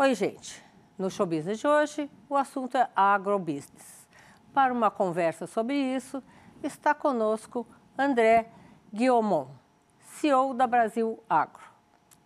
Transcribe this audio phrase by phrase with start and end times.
[0.00, 0.64] Oi, gente.
[0.96, 4.06] No Show Business de hoje, o assunto é agrobusiness.
[4.54, 6.22] Para uma conversa sobre isso,
[6.62, 7.66] está conosco
[7.98, 8.48] André
[8.94, 9.50] Guillaumont,
[9.98, 11.64] CEO da Brasil Agro.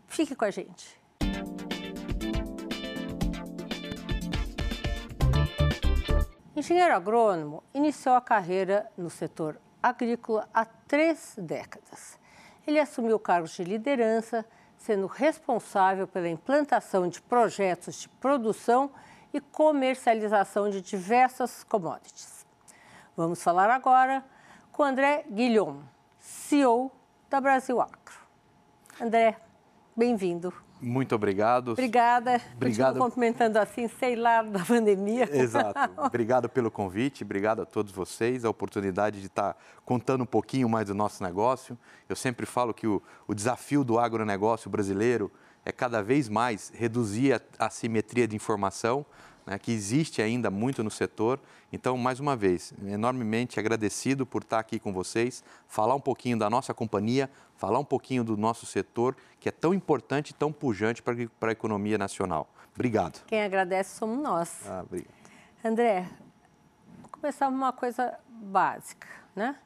[0.06, 1.00] Fique com a gente.
[6.54, 12.20] Engenheiro agrônomo, iniciou a carreira no setor agrícola há três décadas.
[12.66, 14.44] Ele assumiu cargos de liderança,
[14.82, 18.90] sendo responsável pela implantação de projetos de produção
[19.32, 22.44] e comercialização de diversas commodities.
[23.16, 24.24] Vamos falar agora
[24.72, 25.82] com André Guilhom,
[26.18, 26.90] CEO
[27.30, 27.96] da Brasil Agro.
[29.00, 29.36] André,
[29.96, 30.52] bem-vindo.
[30.82, 31.72] Muito obrigado.
[31.72, 32.40] Obrigada.
[32.56, 32.88] Obrigado.
[32.88, 35.28] Continuo cumprimentando assim, sei lá, da pandemia.
[35.32, 35.78] Exato.
[35.96, 40.88] Obrigado pelo convite, obrigado a todos vocês, a oportunidade de estar contando um pouquinho mais
[40.88, 41.78] do nosso negócio.
[42.08, 45.30] Eu sempre falo que o, o desafio do agronegócio brasileiro
[45.64, 49.06] é cada vez mais reduzir a assimetria de informação,
[49.46, 51.40] né, que existe ainda muito no setor.
[51.72, 56.50] Então, mais uma vez, enormemente agradecido por estar aqui com vocês, falar um pouquinho da
[56.50, 57.30] nossa companhia,
[57.62, 61.14] falar um pouquinho do nosso setor, que é tão importante e tão pujante para,
[61.48, 62.48] a economia nacional.
[62.74, 63.24] Obrigado.
[63.24, 64.68] Quem agradece somos nós.
[64.68, 65.14] Ah, obrigado.
[65.64, 66.08] André,
[67.00, 69.56] vou começar uma coisa básica, né?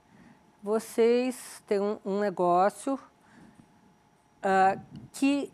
[0.62, 4.78] Vocês têm um, um negócio uh,
[5.12, 5.50] que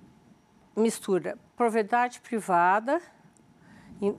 [0.74, 3.00] mistura propriedade privada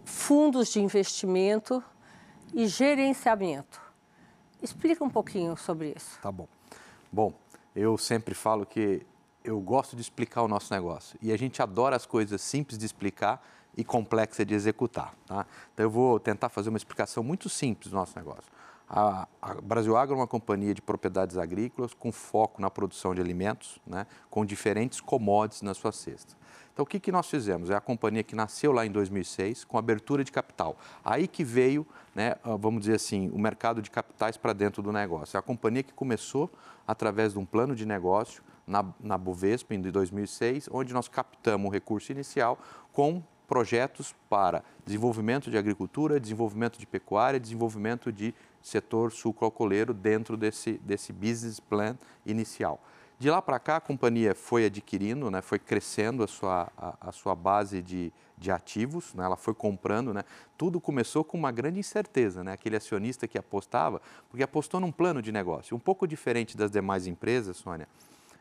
[0.05, 1.83] fundos de investimento
[2.53, 3.81] e gerenciamento.
[4.61, 6.21] Explica um pouquinho sobre isso.
[6.21, 6.47] Tá bom.
[7.11, 7.33] Bom,
[7.75, 9.05] eu sempre falo que
[9.43, 12.85] eu gosto de explicar o nosso negócio e a gente adora as coisas simples de
[12.85, 13.43] explicar
[13.75, 15.13] e complexas de executar.
[15.25, 15.45] Tá?
[15.73, 18.51] Então eu vou tentar fazer uma explicação muito simples do nosso negócio.
[18.89, 23.21] A, a Brasil Agro é uma companhia de propriedades agrícolas com foco na produção de
[23.21, 26.35] alimentos, né, com diferentes commodities na sua cesta.
[26.73, 27.69] Então, o que, que nós fizemos?
[27.69, 30.75] É a companhia que nasceu lá em 2006 com abertura de capital.
[31.05, 31.85] Aí que veio,
[32.15, 35.37] né, ah, vamos dizer assim, o mercado de capitais para dentro do negócio.
[35.37, 36.49] É a companhia que começou
[36.87, 41.71] através de um plano de negócio na, na Bovespa, em 2006, onde nós captamos o
[41.71, 42.57] recurso inicial
[42.91, 48.33] com projetos para desenvolvimento de agricultura, desenvolvimento de pecuária, desenvolvimento de
[48.63, 51.95] setor sucroalcooleiro dentro desse, desse business plan
[52.25, 52.81] inicial.
[53.19, 57.11] De lá para cá, a companhia foi adquirindo, né, foi crescendo a sua, a, a
[57.11, 60.13] sua base de, de ativos, né, ela foi comprando.
[60.13, 60.23] Né,
[60.57, 65.21] tudo começou com uma grande incerteza, né, aquele acionista que apostava, porque apostou num plano
[65.21, 65.75] de negócio.
[65.75, 67.87] Um pouco diferente das demais empresas, Sônia,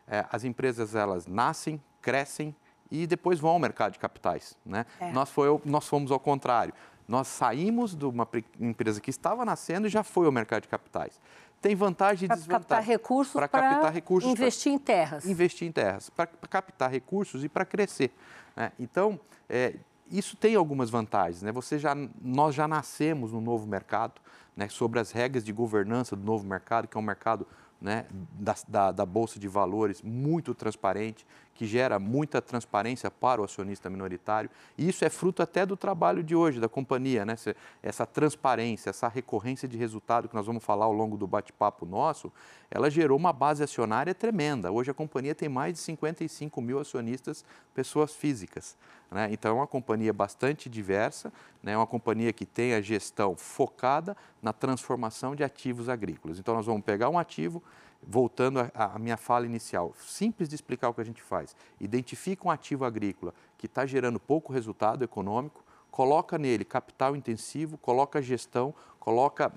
[0.08, 2.54] é, as empresas elas nascem, crescem
[2.90, 4.56] e depois vão ao mercado de capitais.
[4.66, 4.84] Né?
[5.00, 5.12] É.
[5.12, 6.74] Nós, foi, nós fomos ao contrário.
[7.06, 8.28] Nós saímos de uma
[8.60, 11.20] empresa que estava nascendo e já foi ao mercado de capitais
[11.62, 12.66] tem vantagem e pra desvantagem.
[12.68, 14.28] Captar recursos para captar recursos.
[14.30, 15.24] Investir em terras.
[15.24, 18.12] Investir em terras, para captar recursos e para crescer.
[18.56, 18.72] Né?
[18.80, 19.18] Então,
[19.48, 19.76] é,
[20.10, 21.40] isso tem algumas vantagens.
[21.40, 21.52] Né?
[21.52, 24.20] Você já, nós já nascemos no novo mercado,
[24.56, 27.46] né, sobre as regras de governança do novo mercado, que é um mercado
[27.80, 31.26] né, da, da, da, Bolsa de Valores muito transparente,
[31.62, 34.50] que gera muita transparência para o acionista minoritário.
[34.76, 37.36] E isso é fruto até do trabalho de hoje da companhia, né?
[37.80, 42.32] essa transparência, essa recorrência de resultado que nós vamos falar ao longo do bate-papo nosso,
[42.68, 44.72] ela gerou uma base acionária tremenda.
[44.72, 48.76] Hoje a companhia tem mais de 55 mil acionistas, pessoas físicas.
[49.08, 49.28] Né?
[49.30, 51.74] Então é uma companhia bastante diversa, né?
[51.74, 56.40] é uma companhia que tem a gestão focada na transformação de ativos agrícolas.
[56.40, 57.62] Então nós vamos pegar um ativo,
[58.02, 61.54] voltando à minha fala inicial, simples de explicar o que a gente faz.
[61.80, 68.20] Identifica um ativo agrícola que está gerando pouco resultado econômico, coloca nele capital intensivo, coloca
[68.20, 69.52] gestão, coloca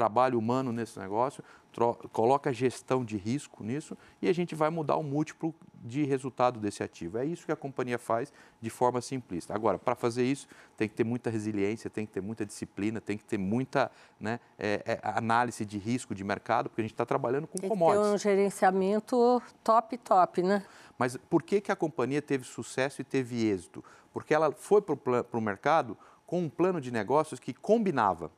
[0.00, 1.44] trabalho humano nesse negócio,
[2.10, 6.82] coloca gestão de risco nisso e a gente vai mudar o múltiplo de resultado desse
[6.82, 7.18] ativo.
[7.18, 9.54] É isso que a companhia faz de forma simplista.
[9.54, 13.18] Agora, para fazer isso, tem que ter muita resiliência, tem que ter muita disciplina, tem
[13.18, 17.04] que ter muita né, é, é, análise de risco de mercado, porque a gente está
[17.04, 18.06] trabalhando com tem commodities.
[18.06, 20.64] Tem um gerenciamento top, top, né?
[20.98, 23.84] Mas por que, que a companhia teve sucesso e teve êxito?
[24.14, 25.96] Porque ela foi para o mercado
[26.26, 28.30] com um plano de negócios que combinava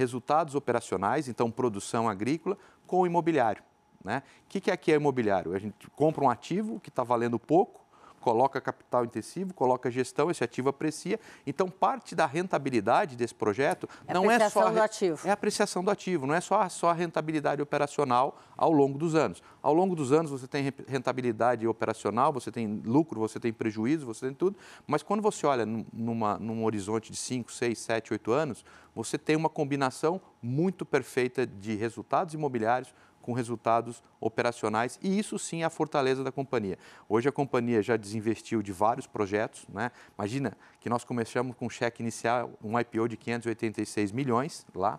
[0.00, 2.56] resultados operacionais, então produção agrícola,
[2.86, 3.62] com o imobiliário.
[4.02, 4.22] Né?
[4.46, 5.52] O que, que aqui é imobiliário?
[5.52, 7.84] A gente compra um ativo que está valendo pouco,
[8.20, 11.18] coloca capital intensivo, coloca gestão, esse ativo aprecia.
[11.46, 15.26] Então, parte da rentabilidade desse projeto é não é só a, do ativo.
[15.26, 19.14] é a apreciação do ativo, não é só, só a rentabilidade operacional ao longo dos
[19.14, 19.42] anos.
[19.62, 24.26] Ao longo dos anos você tem rentabilidade operacional, você tem lucro, você tem prejuízo, você
[24.26, 24.56] tem tudo,
[24.86, 28.64] mas quando você olha numa, num horizonte de 5, 6, 7, 8 anos,
[28.94, 35.62] você tem uma combinação muito perfeita de resultados imobiliários com resultados operacionais e isso sim
[35.62, 36.78] é a fortaleza da companhia.
[37.08, 39.90] Hoje a companhia já desinvestiu de vários projetos, né?
[40.18, 44.98] Imagina que nós começamos com um cheque inicial, um IPO de 586 milhões lá.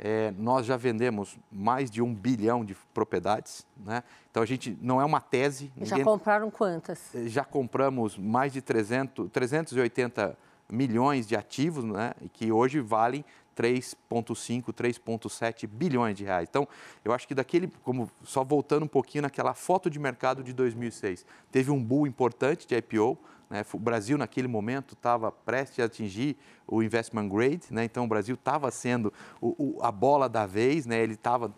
[0.00, 4.04] É, nós já vendemos mais de um bilhão de propriedades, né?
[4.30, 5.72] Então a gente não é uma tese.
[5.74, 5.98] Ninguém...
[5.98, 7.14] Já compraram quantas?
[7.14, 10.38] É, já compramos mais de 300, 380
[10.70, 12.12] milhões de ativos, né?
[12.20, 13.24] E que hoje valem
[13.58, 16.46] 3,5, 3,7 bilhões de reais.
[16.48, 16.68] Então,
[17.04, 21.26] eu acho que daquele, como só voltando um pouquinho naquela foto de mercado de 2006,
[21.50, 23.18] teve um bull importante de IPO.
[23.50, 23.64] Né?
[23.72, 26.36] O Brasil, naquele momento, estava prestes a atingir
[26.66, 27.84] o investment grade, né?
[27.84, 31.00] então o Brasil estava sendo o, o, a bola da vez, né?
[31.02, 31.52] ele estava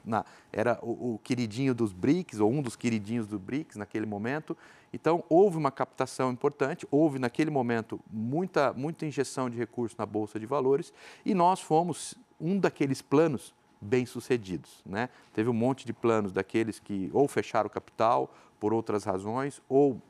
[0.52, 4.56] era o, o queridinho dos BRICS, ou um dos queridinhos do BRICS naquele momento.
[4.92, 10.38] Então, houve uma captação importante, houve naquele momento muita, muita injeção de recursos na Bolsa
[10.38, 10.92] de Valores
[11.25, 14.82] e nós fomos um daqueles planos bem-sucedidos.
[14.84, 15.08] Né?
[15.32, 20.00] Teve um monte de planos daqueles que ou fecharam o capital por outras razões ou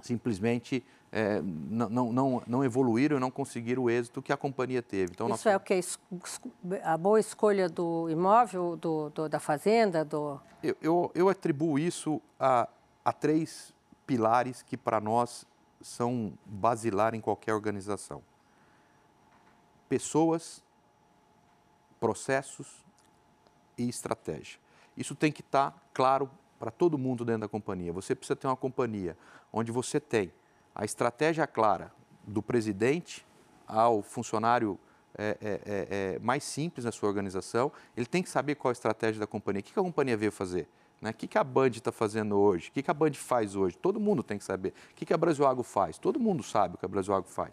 [0.00, 5.12] simplesmente é, não, não, não evoluíram e não conseguiram o êxito que a companhia teve.
[5.12, 5.80] Então, Isso é o que?
[6.84, 10.04] A boa escolha do imóvel, do, do da fazenda?
[10.04, 10.40] Do...
[10.62, 12.68] Eu, eu, eu atribuo isso a,
[13.04, 13.74] a três
[14.06, 15.44] pilares que para nós
[15.80, 18.22] são basilar em qualquer organização:
[19.88, 20.62] pessoas,
[21.98, 22.84] processos
[23.76, 24.60] e estratégia.
[24.96, 27.92] Isso tem que estar tá claro para todo mundo dentro da companhia.
[27.92, 29.16] Você precisa ter uma companhia
[29.52, 30.32] onde você tem
[30.80, 31.92] a estratégia clara
[32.26, 33.26] do presidente
[33.68, 34.80] ao funcionário
[35.14, 37.70] é, é, é, é mais simples na sua organização.
[37.94, 39.60] Ele tem que saber qual a estratégia da companhia.
[39.60, 40.66] O que a companhia veio fazer?
[40.98, 41.10] Né?
[41.10, 42.70] O que, a Band está fazendo hoje?
[42.70, 43.76] O que, a Band faz hoje?
[43.76, 44.72] Todo mundo tem que saber.
[44.92, 45.98] O que, a Brasil faz?
[45.98, 47.52] Todo mundo sabe o que a Brasil faz.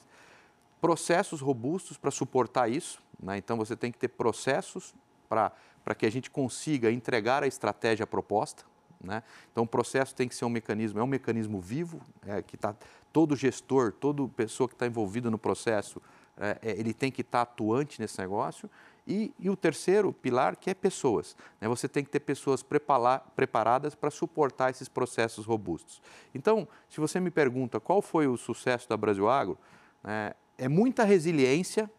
[0.79, 3.03] Processos robustos para suportar isso.
[3.21, 3.37] Né?
[3.37, 4.95] Então, você tem que ter processos
[5.27, 5.51] para
[5.97, 8.63] que a gente consiga entregar a estratégia proposta.
[9.07, 9.23] Né?
[9.51, 12.75] Então, o processo tem que ser um mecanismo, é um mecanismo vivo, é, que está
[13.13, 16.01] todo gestor, toda pessoa que está envolvida no processo,
[16.37, 18.69] é, é, ele tem que estar tá atuante nesse negócio
[19.07, 21.37] e, e, o terceiro pilar, que é pessoas.
[21.61, 21.67] Né?
[21.69, 26.01] Você tem que ter pessoas preparadas para suportar esses processos robustos.
[26.35, 29.57] Então, se você me pergunta qual foi o sucesso da Brasil Agro,
[30.03, 31.89] né, é muita resiliência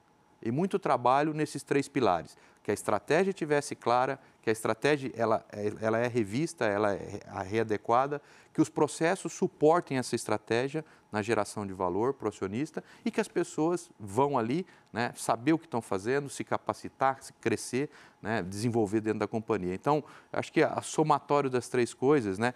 [0.43, 2.37] e muito trabalho nesses três pilares.
[2.62, 5.44] Que a estratégia tivesse clara, que a estratégia ela,
[5.81, 8.20] ela é revista, ela é readequada,
[8.52, 13.20] que os processos suportem essa estratégia na geração de valor para o acionista e que
[13.20, 17.88] as pessoas vão ali né, saber o que estão fazendo, se capacitar, se crescer,
[18.20, 19.75] né, desenvolver dentro da companhia.
[19.75, 22.52] Então, acho que a somatório das três coisas né,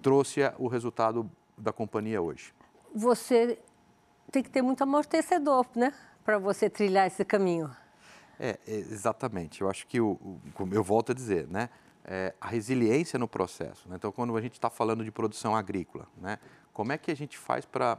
[0.00, 2.54] trouxe o resultado da companhia hoje.
[2.94, 3.58] Você
[4.30, 5.92] tem que ter muito amortecedor, né?
[6.24, 7.70] Para você trilhar esse caminho.
[8.38, 9.60] É, exatamente.
[9.60, 10.18] Eu acho que, o,
[10.72, 11.68] eu volto a dizer, né?
[12.04, 13.86] É, a resiliência no processo.
[13.88, 13.96] Né?
[13.96, 16.38] Então, quando a gente está falando de produção agrícola, né?
[16.72, 17.98] como é que a gente faz para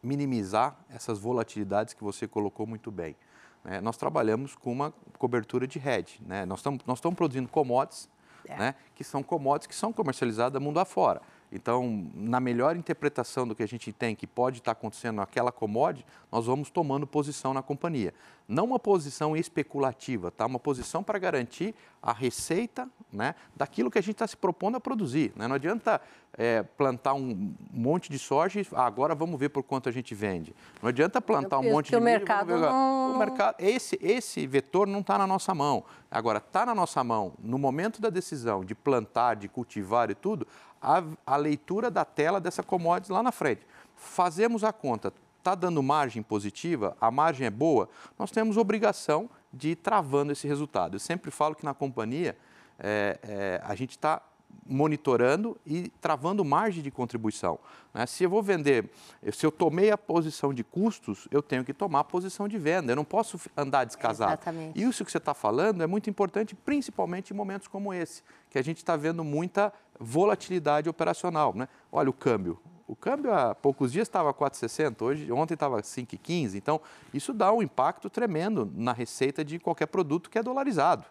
[0.00, 3.16] minimizar essas volatilidades que você colocou muito bem?
[3.64, 6.20] É, nós trabalhamos com uma cobertura de hedge.
[6.24, 6.46] Né?
[6.46, 8.08] Nós estamos nós produzindo commodities,
[8.46, 8.56] é.
[8.56, 8.74] né?
[8.94, 11.20] que são commodities que são comercializadas mundo afora.
[11.52, 16.06] Então, na melhor interpretação do que a gente tem, que pode estar acontecendo naquela commodity,
[16.30, 18.14] nós vamos tomando posição na companhia.
[18.46, 20.46] Não uma posição especulativa, tá?
[20.46, 24.80] uma posição para garantir a receita né, daquilo que a gente está se propondo a
[24.80, 25.32] produzir.
[25.36, 25.46] Né?
[25.46, 26.00] Não adianta
[26.36, 30.14] é, plantar um monte de soja e ah, agora vamos ver por quanto a gente
[30.14, 30.54] vende.
[30.82, 32.04] Não adianta plantar um monte de milho.
[32.04, 33.14] Mercado não...
[33.14, 35.84] O mercado, esse, esse vetor não está na nossa mão.
[36.10, 40.46] Agora, está na nossa mão, no momento da decisão de plantar, de cultivar e tudo,
[40.80, 43.66] a, a leitura da tela dessa commodity lá na frente.
[43.94, 49.70] Fazemos a conta, está dando margem positiva, a margem é boa, nós temos obrigação de
[49.70, 50.94] ir travando esse resultado.
[50.94, 52.36] Eu sempre falo que na companhia
[52.78, 54.22] é, é, a gente está
[54.66, 57.58] monitorando e travando margem de contribuição.
[57.92, 58.06] Né?
[58.06, 58.90] Se eu vou vender,
[59.32, 62.92] se eu tomei a posição de custos, eu tenho que tomar a posição de venda.
[62.92, 64.32] Eu não posso andar descasado.
[64.32, 64.78] Exatamente.
[64.78, 68.58] E isso que você está falando é muito importante, principalmente em momentos como esse, que
[68.58, 71.54] a gente está vendo muita volatilidade operacional.
[71.54, 71.68] Né?
[71.92, 72.58] Olha o câmbio.
[72.88, 76.56] O câmbio há poucos dias estava 4,60, hoje, ontem estava 5,15.
[76.56, 76.80] Então,
[77.14, 81.06] isso dá um impacto tremendo na receita de qualquer produto que é dolarizado.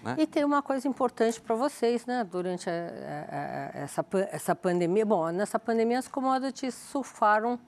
[0.00, 0.14] Né?
[0.18, 2.22] E tem uma coisa importante para vocês, né?
[2.22, 5.04] Durante a, a, a, essa, essa pandemia.
[5.04, 7.58] Bom, nessa pandemia as commodities surfaram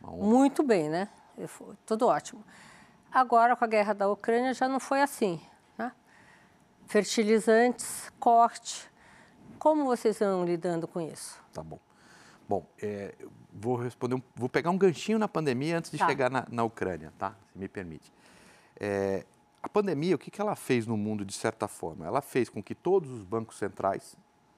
[0.00, 1.08] muito bem, né?
[1.46, 2.44] Foi tudo ótimo.
[3.12, 5.40] Agora, com a guerra da Ucrânia, já não foi assim.
[5.76, 5.92] Né?
[6.86, 8.89] Fertilizantes, corte.
[9.60, 11.38] Como vocês estão lidando com isso?
[11.52, 11.78] Tá bom.
[12.48, 13.14] Bom, é,
[13.52, 16.06] vou responder, um, vou pegar um ganchinho na pandemia antes de tá.
[16.08, 17.36] chegar na, na, Ucrânia, tá?
[17.52, 18.10] Se me permite.
[18.80, 19.26] É,
[19.62, 22.06] a pandemia, o que, que ela fez no mundo de certa forma?
[22.06, 24.16] Ela fez com que todos os bancos centrais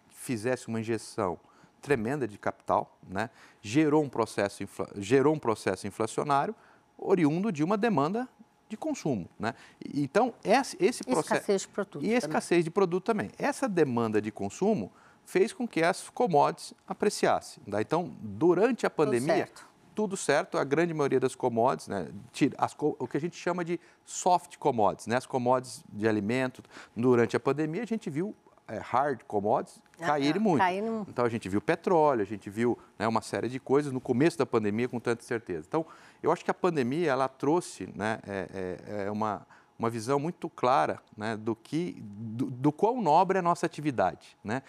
[0.08, 1.36] fizessem uma injeção
[1.80, 3.28] tremenda de capital, né?
[3.60, 4.62] gerou, um processo,
[4.98, 6.54] gerou um processo inflacionário
[6.96, 8.28] oriundo de uma demanda
[8.72, 9.28] de consumo.
[9.38, 9.54] Né?
[9.94, 11.34] Então, esse, esse processo...
[11.34, 12.04] Escassez de produto.
[12.04, 13.30] E escassez de produto também.
[13.38, 14.90] Essa demanda de consumo
[15.24, 17.62] fez com que as commodities apreciassem.
[17.66, 17.80] Né?
[17.82, 19.66] Então, durante a pandemia, tudo certo.
[19.94, 22.08] tudo certo, a grande maioria das commodities, né?
[22.56, 25.16] As, o que a gente chama de soft commodities, né?
[25.16, 26.62] as commodities de alimento,
[26.96, 28.34] durante a pandemia a gente viu
[28.78, 30.60] hard commodities ah, caírem muito.
[31.08, 34.38] Então a gente viu petróleo, a gente viu né, uma série de coisas no começo
[34.38, 35.66] da pandemia com tanta certeza.
[35.68, 35.86] Então
[36.22, 39.46] eu acho que a pandemia ela trouxe né, é, é, é uma,
[39.78, 44.36] uma visão muito clara né, do que do, do quão nobre é a nossa atividade.
[44.42, 44.62] Né?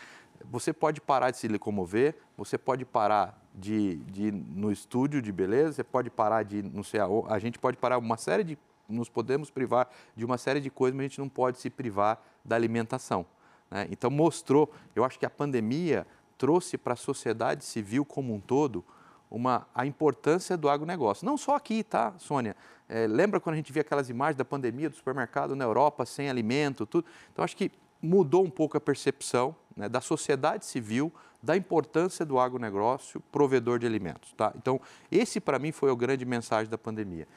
[0.51, 5.31] Você pode parar de se locomover, você pode parar de, de ir no estúdio de
[5.31, 8.57] beleza, você pode parar de não sei a, a gente pode parar uma série de
[8.88, 12.22] nos podemos privar de uma série de coisas, mas a gente não pode se privar
[12.43, 13.25] da alimentação.
[13.74, 13.88] Né?
[13.89, 16.06] Então, mostrou, eu acho que a pandemia
[16.38, 18.86] trouxe para a sociedade civil como um todo
[19.32, 21.25] uma, a importância do agronegócio.
[21.25, 22.56] Não só aqui, tá, Sônia?
[22.88, 26.30] É, lembra quando a gente via aquelas imagens da pandemia do supermercado na Europa, sem
[26.30, 27.08] alimento, tudo?
[27.32, 31.12] Então, acho que mudou um pouco a percepção né, da sociedade civil
[31.42, 34.34] da importância do agronegócio provedor de alimentos.
[34.34, 34.53] Tá?
[34.56, 34.80] Então,
[35.12, 37.27] esse para mim foi a grande mensagem da pandemia.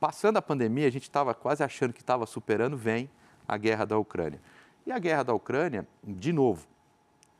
[0.00, 3.10] Passando a pandemia, a gente estava quase achando que estava superando, vem
[3.46, 4.40] a guerra da Ucrânia.
[4.86, 6.66] E a guerra da Ucrânia, de novo,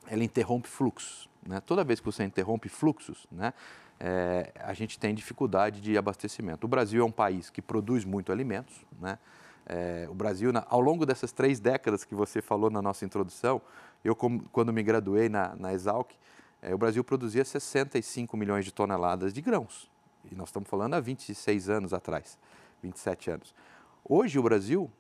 [0.06, 1.28] ela interrompe fluxos.
[1.46, 1.60] Né?
[1.60, 3.52] Toda vez que você interrompe fluxos, né,
[3.98, 6.64] é, a gente tem dificuldade de abastecimento.
[6.64, 8.74] O Brasil é um país que produz muito alimentos.
[9.00, 9.18] Né?
[9.66, 13.60] É, o Brasil, na, ao longo dessas três décadas que você falou na nossa introdução,
[14.04, 16.10] eu, como, quando me graduei na, na Exalc,
[16.60, 19.90] é, o Brasil produzia 65 milhões de toneladas de grãos.
[20.30, 22.38] E nós estamos falando há 26 anos atrás,
[22.82, 23.54] 27 anos.
[24.04, 24.90] Hoje, o Brasil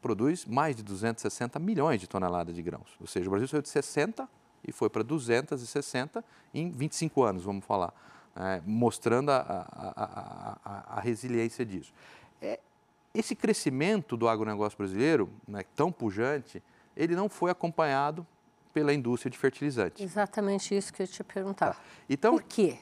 [0.00, 2.96] produz mais de 260 milhões de toneladas de grãos.
[3.00, 4.28] Ou seja, o Brasil saiu de 60
[4.66, 7.94] e foi para 260 em 25 anos, vamos falar,
[8.34, 11.92] é, mostrando a, a, a, a, resiliência disso.
[12.40, 12.58] É,
[13.14, 16.62] esse crescimento do agronegócio brasileiro, né, tão pujante,
[16.96, 18.26] ele não foi acompanhado
[18.72, 20.04] pela indústria de fertilizantes.
[20.04, 21.74] Exatamente isso que eu te perguntar.
[21.74, 21.80] Tá.
[22.10, 22.78] Então, Por quê?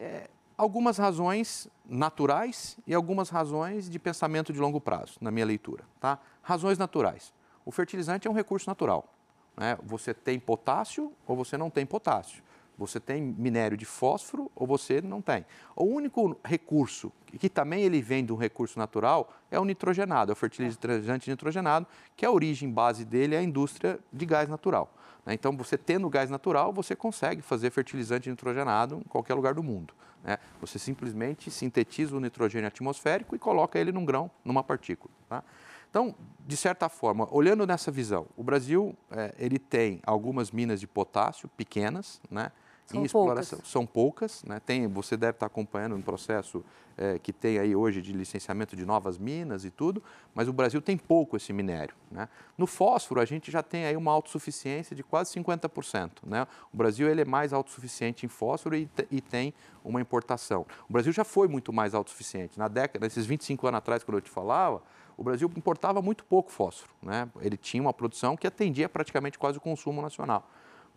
[0.00, 5.84] É, algumas razões naturais e algumas razões de pensamento de longo prazo, na minha leitura.
[6.00, 6.18] Tá?
[6.42, 7.32] Razões naturais.
[7.64, 9.08] O fertilizante é um recurso natural.
[9.56, 9.78] Né?
[9.82, 12.42] Você tem potássio ou você não tem potássio.
[12.76, 15.46] Você tem minério de fósforo ou você não tem.
[15.76, 20.34] O único recurso, que também ele vem de um recurso natural, é o nitrogenado, é
[20.34, 24.92] o fertilizante nitrogenado, que a origem base dele é a indústria de gás natural.
[25.24, 25.34] Né?
[25.34, 29.94] Então, você tendo gás natural, você consegue fazer fertilizante nitrogenado em qualquer lugar do mundo.
[30.22, 30.38] Né?
[30.60, 35.12] Você simplesmente sintetiza o nitrogênio atmosférico e coloca ele num grão, numa partícula.
[35.28, 35.42] Tá?
[35.90, 40.88] Então, de certa forma, olhando nessa visão, o Brasil é, ele tem algumas minas de
[40.88, 42.50] potássio pequenas, né?
[42.86, 43.58] São em exploração.
[43.58, 43.70] Poucas.
[43.70, 44.60] São poucas, né?
[44.60, 46.64] Tem, você deve estar acompanhando um processo
[46.96, 50.02] é, que tem aí hoje de licenciamento de novas minas e tudo,
[50.34, 51.94] mas o Brasil tem pouco esse minério.
[52.10, 52.28] Né?
[52.56, 56.10] No fósforo, a gente já tem aí uma autossuficiência de quase 50%.
[56.26, 56.46] Né?
[56.72, 60.66] O Brasil ele é mais autossuficiente em fósforo e, e tem uma importação.
[60.88, 62.58] O Brasil já foi muito mais autossuficiente.
[62.58, 64.82] Na década, nesses 25 anos atrás, quando eu te falava,
[65.16, 66.92] o Brasil importava muito pouco fósforo.
[67.02, 67.28] Né?
[67.40, 70.48] Ele tinha uma produção que atendia praticamente quase o consumo nacional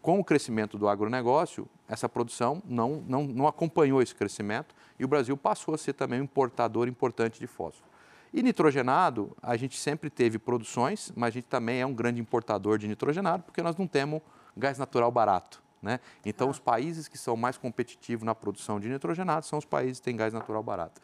[0.01, 5.07] com o crescimento do agronegócio, essa produção não, não, não acompanhou esse crescimento e o
[5.07, 7.87] Brasil passou a ser também um importador importante de fósforo.
[8.33, 12.77] E nitrogenado, a gente sempre teve produções, mas a gente também é um grande importador
[12.77, 14.21] de nitrogenado, porque nós não temos
[14.55, 15.63] gás natural barato.
[15.81, 15.99] Né?
[16.25, 16.51] Então, ah.
[16.51, 20.15] os países que são mais competitivos na produção de nitrogenado são os países que têm
[20.15, 21.01] gás natural barato.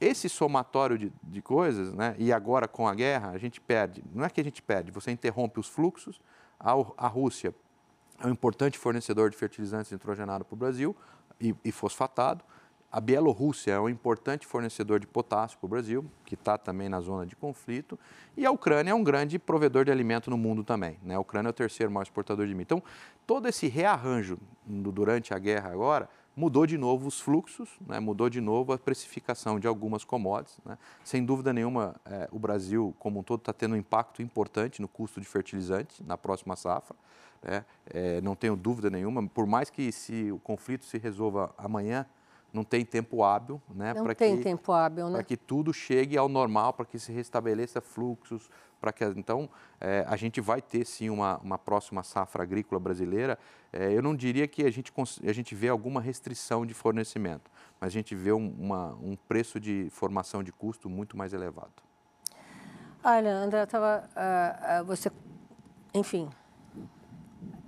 [0.00, 2.14] Esse somatório de, de coisas, né?
[2.18, 4.04] e agora com a guerra, a gente perde.
[4.12, 6.20] Não é que a gente perde, você interrompe os fluxos,
[6.60, 7.54] a, a Rússia
[8.22, 10.96] é um importante fornecedor de fertilizantes nitrogenados para o Brasil
[11.40, 12.44] e, e, fosfatado.
[12.90, 17.00] A Bielorrússia é um importante fornecedor de potássio para o Brasil, que está também na
[17.00, 17.98] zona de conflito.
[18.36, 20.96] E a Ucrânia é um grande provedor de alimento no mundo também.
[21.02, 21.16] Né?
[21.16, 22.62] A Ucrânia é o terceiro maior exportador de milho.
[22.62, 22.82] Então,
[23.26, 28.00] todo esse rearranjo durante a guerra agora mudou de novo os fluxos, né?
[28.00, 30.58] mudou de novo a precificação de algumas commodities.
[30.64, 30.76] Né?
[31.04, 34.88] Sem dúvida nenhuma, é, o Brasil, como um todo, está tendo um impacto importante no
[34.88, 36.96] custo de fertilizante na próxima safra.
[37.42, 37.64] Né?
[37.86, 42.06] É, não tenho dúvida nenhuma, por mais que se o conflito se resolva amanhã,
[42.54, 43.92] não tem tempo hábil, né?
[43.92, 45.14] Não tem que, tempo hábil, né?
[45.14, 48.48] Para que tudo chegue ao normal, para que se restabeleça fluxos,
[48.80, 53.36] para que então é, a gente vai ter sim uma, uma próxima safra agrícola brasileira.
[53.72, 54.92] É, eu não diria que a gente
[55.26, 59.58] a gente vê alguma restrição de fornecimento, mas a gente vê um, uma, um preço
[59.58, 61.82] de formação de custo muito mais elevado.
[63.02, 65.10] Olha, André, tava, uh, uh, você,
[65.92, 66.30] enfim,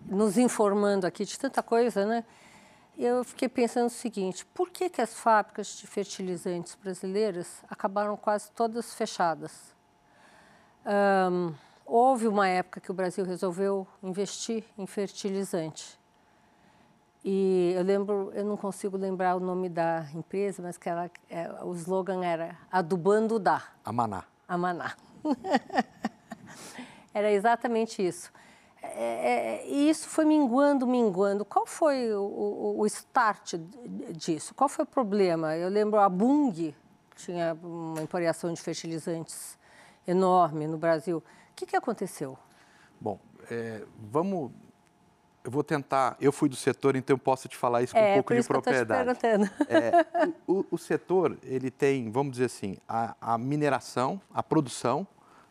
[0.07, 2.25] nos informando aqui de tanta coisa, né?
[2.99, 8.51] Eu fiquei pensando o seguinte: por que, que as fábricas de fertilizantes brasileiras acabaram quase
[8.53, 9.75] todas fechadas?
[10.87, 11.53] Um,
[11.85, 15.99] houve uma época que o Brasil resolveu investir em fertilizante.
[17.23, 21.51] E eu lembro, eu não consigo lembrar o nome da empresa, mas que ela, é,
[21.65, 23.63] o slogan era adubando dá.
[23.85, 24.25] Amaná.
[24.49, 24.95] Amaná.
[27.13, 28.33] era exatamente isso.
[28.95, 31.45] É, é, e isso foi minguando, minguando.
[31.45, 33.55] Qual foi o, o, o, start
[34.11, 34.55] disso?
[34.55, 35.57] Qual foi o problema?
[35.57, 36.75] Eu lembro a Bung
[37.17, 39.59] tinha uma emporiação de fertilizantes
[40.07, 41.19] enorme no Brasil.
[41.19, 42.39] O que, que aconteceu?
[43.01, 43.19] Bom,
[43.51, 44.53] é, vamos
[45.43, 46.17] eu vou tentar.
[46.21, 48.43] Eu fui do setor, então eu posso te falar isso com é, um pouco de
[48.43, 49.11] propriedade.
[49.69, 50.05] É,
[50.45, 55.07] o, o, setor ele tem, vamos dizer assim, a, a, mineração, a produção,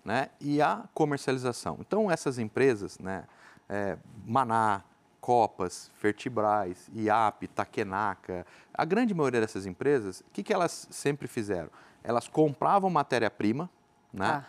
[0.05, 1.77] né, e a comercialização.
[1.81, 3.23] Então essas empresas, né,
[3.67, 4.83] é, Maná,
[5.19, 11.71] Copas, Fertibrais, IAP, Takenaka, a grande maioria dessas empresas, o que, que elas sempre fizeram?
[12.03, 13.67] Elas compravam matéria-prima,
[14.13, 14.45] né, ah.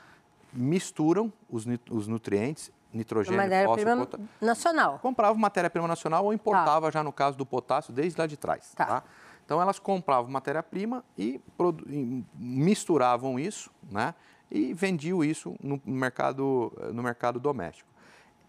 [0.53, 4.99] misturam os, os nutrientes nitrogênio, matéria-prima fósforo, nacional.
[5.01, 6.99] Comprava matéria-prima nacional ou importava tá.
[6.99, 8.73] já no caso do potássio desde lá de trás.
[8.75, 8.87] Tá.
[8.87, 9.03] tá?
[9.45, 11.41] Então elas compravam matéria-prima e,
[11.89, 14.15] e, misturavam isso, né?
[14.51, 17.89] E vendiam isso no mercado, no mercado doméstico.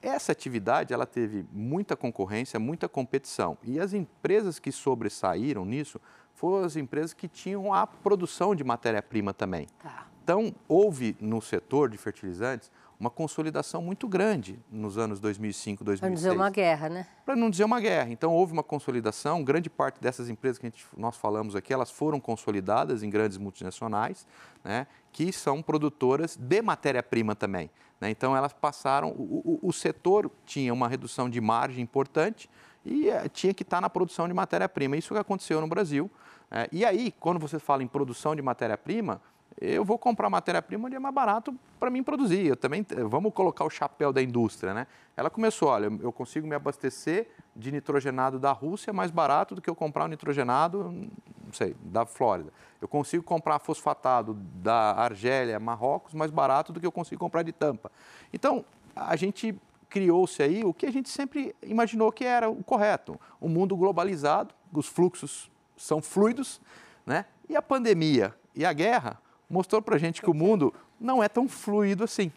[0.02, 6.00] Essa atividade ela teve muita concorrência, muita competição e as empresas que sobressaíram nisso
[6.36, 9.68] foram as empresas que tinham a produção de matéria-prima também.
[9.82, 10.08] Tá.
[10.24, 16.00] Então houve no setor de fertilizantes uma consolidação muito grande nos anos 2005, 2006.
[16.00, 17.08] Para não dizer uma guerra, né?
[17.26, 18.10] Para não dizer uma guerra.
[18.10, 22.20] Então, houve uma consolidação, grande parte dessas empresas que gente, nós falamos aqui, elas foram
[22.20, 24.26] consolidadas em grandes multinacionais,
[24.64, 27.72] né, que são produtoras de matéria-prima também.
[28.00, 28.12] Né?
[28.12, 32.48] Então, elas passaram, o, o, o, setor tinha uma redução de margem importante
[32.86, 34.96] e é, tinha que estar na produção de matéria-prima.
[34.96, 36.08] Isso que aconteceu no Brasil.
[36.52, 39.20] É, e aí, quando você fala em produção de matéria-prima,
[39.60, 42.46] eu vou comprar matéria-prima onde é mais barato para mim produzir.
[42.46, 44.86] Eu também, vamos colocar o chapéu da indústria, né?
[45.16, 49.70] Ela começou, olha, eu consigo me abastecer de nitrogenado da Rússia mais barato do que
[49.70, 51.10] eu comprar o nitrogenado,
[51.48, 52.52] não sei, da Flórida.
[52.80, 57.52] Eu consigo comprar fosfatado da Argélia, Marrocos, mais barato do que eu consigo comprar de
[57.52, 57.92] Tampa.
[58.32, 58.64] Então,
[58.96, 63.20] a gente criou-se aí o que a gente sempre imaginou que era o correto.
[63.42, 66.62] Um mundo globalizado, os fluxos são fluidos,
[67.06, 67.26] né?
[67.50, 71.30] E a pandemia e a guerra mostrou para a gente que o mundo não é
[71.30, 72.32] tão fluido assim.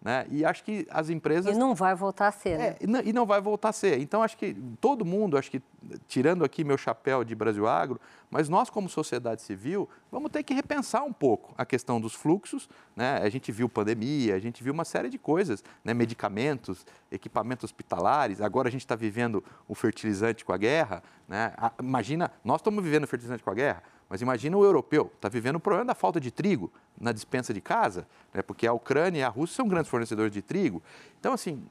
[0.00, 0.24] Né?
[0.30, 1.54] E acho que as empresas.
[1.54, 2.58] E não vai voltar a ser.
[2.58, 2.76] Né?
[2.80, 3.98] É, e não vai voltar a ser.
[3.98, 5.60] Então, acho que todo mundo, acho que,
[6.06, 10.54] tirando aqui meu chapéu de Brasil Agro, mas nós, como sociedade civil, vamos ter que
[10.54, 12.68] repensar um pouco a questão dos fluxos.
[12.94, 13.18] Né?
[13.22, 15.92] A gente viu pandemia, a gente viu uma série de coisas, né?
[15.92, 18.40] medicamentos, equipamentos hospitalares.
[18.40, 21.02] Agora a gente está vivendo o fertilizante com a guerra.
[21.26, 21.52] Né?
[21.80, 23.82] Imagina, nós estamos vivendo o fertilizante com a guerra.
[24.08, 27.60] Mas imagina o europeu, está vivendo o problema da falta de trigo na dispensa de
[27.60, 30.80] casa, né, porque a Ucrânia e a Rússia são grandes fornecedores de trigo.
[31.18, 31.62] Então, assim,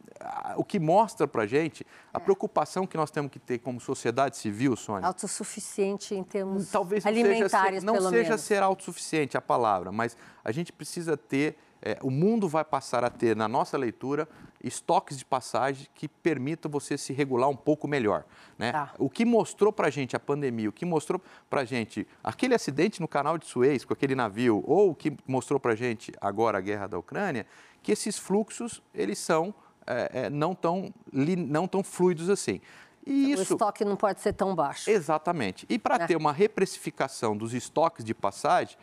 [0.58, 2.21] o que mostra para a gente a é.
[2.21, 5.08] preocupação que nós temos que ter como sociedade civil, Sônia.
[5.08, 8.41] Autossuficiente em termos Talvez alimentares, não seja, não seja menos.
[8.41, 13.12] ser autossuficiente a palavra, mas a gente precisa ter é, o mundo vai passar a
[13.12, 14.28] ter, na nossa leitura,
[14.63, 18.26] estoques de passagem que permitam você se regular um pouco melhor.
[18.58, 18.71] Né?
[18.71, 18.91] Tá.
[18.98, 22.56] O que mostrou para a gente a pandemia, o que mostrou para a gente aquele
[22.56, 26.12] acidente no canal de Suez com aquele navio, ou o que mostrou para a gente
[26.19, 27.45] agora a guerra da Ucrânia,
[27.84, 29.54] que esses fluxos eles são
[29.86, 32.60] é, é, não, tão, não tão fluidos assim.
[33.06, 34.89] E isso, o estoque não pode ser tão baixo.
[34.89, 35.67] Exatamente.
[35.69, 36.08] E para é.
[36.08, 38.76] ter uma reprecificação dos estoques de passagem,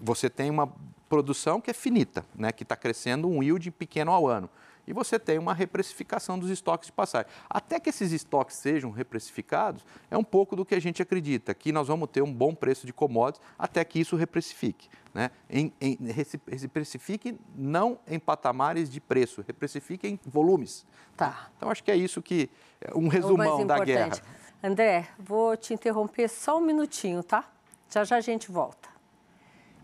[0.00, 0.72] você tem uma
[1.08, 4.50] produção que é finita, né, que está crescendo um yield pequeno ao ano.
[4.86, 7.26] E você tem uma reprecificação dos estoques de passagem.
[7.50, 11.72] Até que esses estoques sejam reprecificados, é um pouco do que a gente acredita, que
[11.72, 14.88] nós vamos ter um bom preço de commodities até que isso reprecifique.
[15.12, 15.30] Né?
[15.50, 15.98] Em, em,
[16.46, 20.86] reprecifique não em patamares de preço, reprecifique em volumes.
[21.16, 21.50] Tá.
[21.56, 22.48] Então, acho que é isso que.
[22.80, 24.20] É um resumão é da guerra.
[24.62, 27.50] André, vou te interromper só um minutinho, tá?
[27.90, 28.88] Já já a gente volta.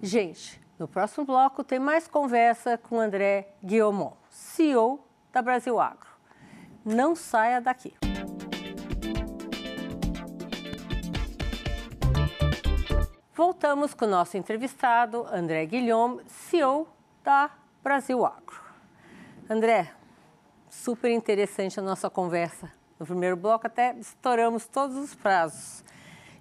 [0.00, 4.98] Gente, no próximo bloco tem mais conversa com André Guillaumont, CEO
[5.32, 6.08] da Brasil Agro.
[6.84, 7.94] Não saia daqui.
[13.32, 16.88] Voltamos com o nosso entrevistado, André Guilhom, CEO
[17.22, 17.48] da
[17.80, 18.60] Brasil Agro.
[19.48, 19.88] André,
[20.68, 22.72] super interessante a nossa conversa.
[22.98, 25.84] No primeiro bloco até estouramos todos os prazos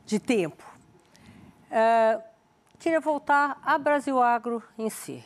[0.03, 0.63] de tempo.
[1.69, 2.30] Uh,
[2.81, 5.23] queria voltar a Brasil Agro em si.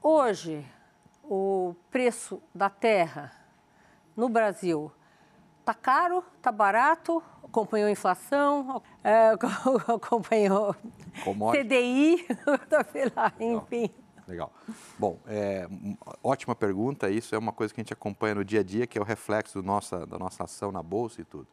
[0.00, 0.64] hoje,
[1.24, 3.32] o preço da terra
[4.16, 4.92] no Brasil
[5.58, 9.30] está caro, está barato, acompanhou a inflação, é,
[9.92, 10.76] acompanhou
[11.24, 11.64] Commodity.
[11.64, 12.26] CDI,
[13.40, 13.90] enfim.
[14.28, 14.52] Legal.
[14.96, 15.66] Bom, é,
[16.22, 17.10] ótima pergunta.
[17.10, 19.04] Isso é uma coisa que a gente acompanha no dia a dia, que é o
[19.04, 21.48] reflexo do nossa, da nossa ação na Bolsa e tudo.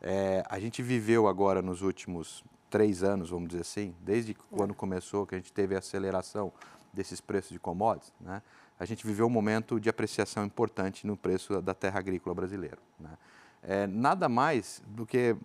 [0.00, 5.26] É, a gente viveu agora nos últimos três anos, vamos dizer assim, desde quando começou,
[5.26, 6.52] que a gente teve a aceleração
[6.92, 8.42] desses preços de commodities, né?
[8.78, 12.78] a gente viveu um momento de apreciação importante no preço da terra agrícola brasileira.
[12.98, 13.10] Né?
[13.62, 15.36] É, nada mais do que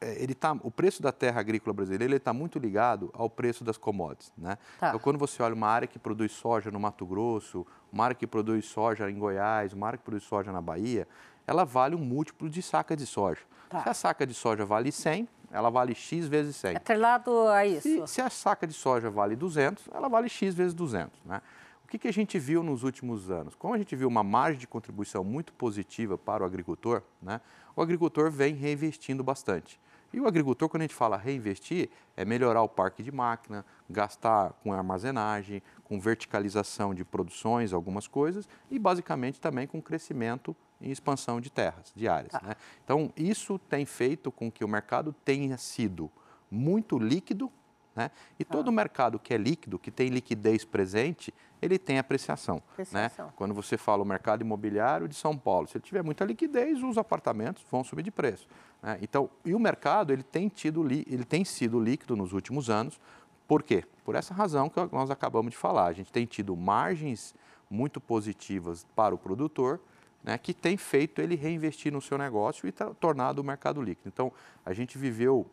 [0.00, 3.78] é, ele tá, o preço da terra agrícola brasileira está muito ligado ao preço das
[3.78, 4.32] commodities.
[4.36, 4.58] Né?
[4.78, 4.88] Tá.
[4.88, 8.26] Então, quando você olha uma área que produz soja no Mato Grosso, uma área que
[8.26, 11.06] produz soja em Goiás, uma área que produz soja na Bahia,
[11.46, 13.40] ela vale um múltiplo de saca de soja.
[13.68, 13.82] Tá.
[13.82, 16.74] Se a saca de soja vale 100, ela vale X vezes 100.
[16.74, 18.06] É atrelado a isso.
[18.06, 21.18] Se, se, a saca de soja vale 200, ela vale X vezes 200.
[21.24, 21.40] Né?
[21.84, 23.54] O que, que a gente viu nos últimos anos?
[23.54, 27.40] Como a gente viu uma margem de contribuição muito positiva para o agricultor, né?
[27.74, 29.80] o agricultor vem reinvestindo bastante.
[30.12, 34.52] E o agricultor, quando a gente fala reinvestir, é melhorar o parque de máquina, gastar
[34.62, 41.40] com armazenagem, com verticalização de produções, algumas coisas, e basicamente também com crescimento e expansão
[41.40, 42.34] de terras, de áreas.
[42.34, 42.48] Ah.
[42.48, 42.54] Né?
[42.84, 46.10] Então, isso tem feito com que o mercado tenha sido
[46.50, 47.50] muito líquido,
[47.94, 48.10] né?
[48.38, 48.72] e todo ah.
[48.72, 52.56] mercado que é líquido, que tem liquidez presente, ele tem apreciação.
[52.56, 52.62] Né?
[52.72, 53.26] apreciação.
[53.26, 53.32] Né?
[53.36, 56.98] Quando você fala o mercado imobiliário de São Paulo, se ele tiver muita liquidez, os
[56.98, 58.46] apartamentos vão subir de preço.
[58.82, 58.98] Né?
[59.00, 63.00] Então, e o mercado ele tem, tido, ele tem sido líquido nos últimos anos.
[63.48, 63.84] Por quê?
[64.04, 65.86] Por essa razão que nós acabamos de falar.
[65.86, 67.34] A gente tem tido margens
[67.70, 69.80] muito positivas para o produtor,
[70.26, 74.08] né, que tem feito ele reinvestir no seu negócio e tornado o mercado líquido.
[74.08, 74.32] Então,
[74.64, 75.46] a gente viveu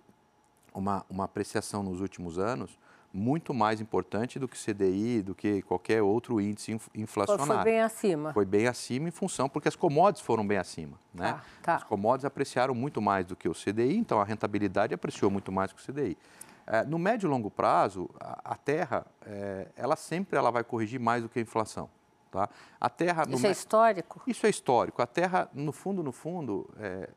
[0.73, 2.79] uma, uma apreciação nos últimos anos
[3.13, 7.53] muito mais importante do que CDI, do que qualquer outro índice inflacionário.
[7.53, 8.33] Foi bem acima.
[8.33, 10.99] Foi bem acima em função, porque as commodities foram bem acima.
[11.13, 11.29] Né?
[11.37, 11.75] Ah, tá.
[11.75, 15.71] As commodities apreciaram muito mais do que o CDI, então a rentabilidade apreciou muito mais
[15.71, 16.17] que o CDI.
[16.65, 20.99] É, no médio e longo prazo, a, a terra, é, ela sempre ela vai corrigir
[20.99, 21.87] mais do que a inflação.
[22.33, 22.49] Tá?
[22.81, 24.21] A terra, Isso é histórico?
[24.25, 25.03] Isso é histórico.
[25.03, 27.07] A terra, no fundo, no fundo, é,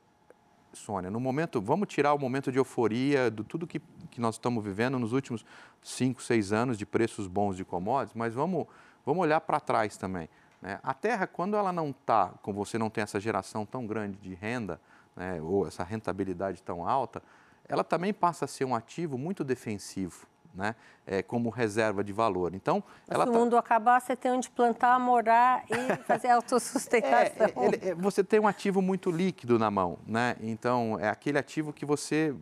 [0.74, 4.62] Sônia, no momento, vamos tirar o momento de euforia do tudo que, que nós estamos
[4.62, 5.42] vivendo nos últimos
[5.82, 8.66] cinco, seis anos de preços bons de commodities, mas vamos,
[9.06, 10.28] vamos olhar para trás também.
[10.60, 10.78] Né?
[10.82, 14.34] A terra, quando ela não está, com você não tem essa geração tão grande de
[14.34, 14.78] renda,
[15.16, 17.22] né, ou essa rentabilidade tão alta,
[17.66, 20.26] ela também passa a ser um ativo muito defensivo
[20.56, 20.74] né,
[21.06, 22.54] é, como reserva de valor.
[22.54, 23.38] Então, ela Se o tá...
[23.38, 27.46] mundo acabar, você tem onde plantar, morar e fazer autossustentação.
[27.46, 30.36] É, ele, é, você tem um ativo muito líquido na mão, né?
[30.40, 32.34] Então, é aquele ativo que você...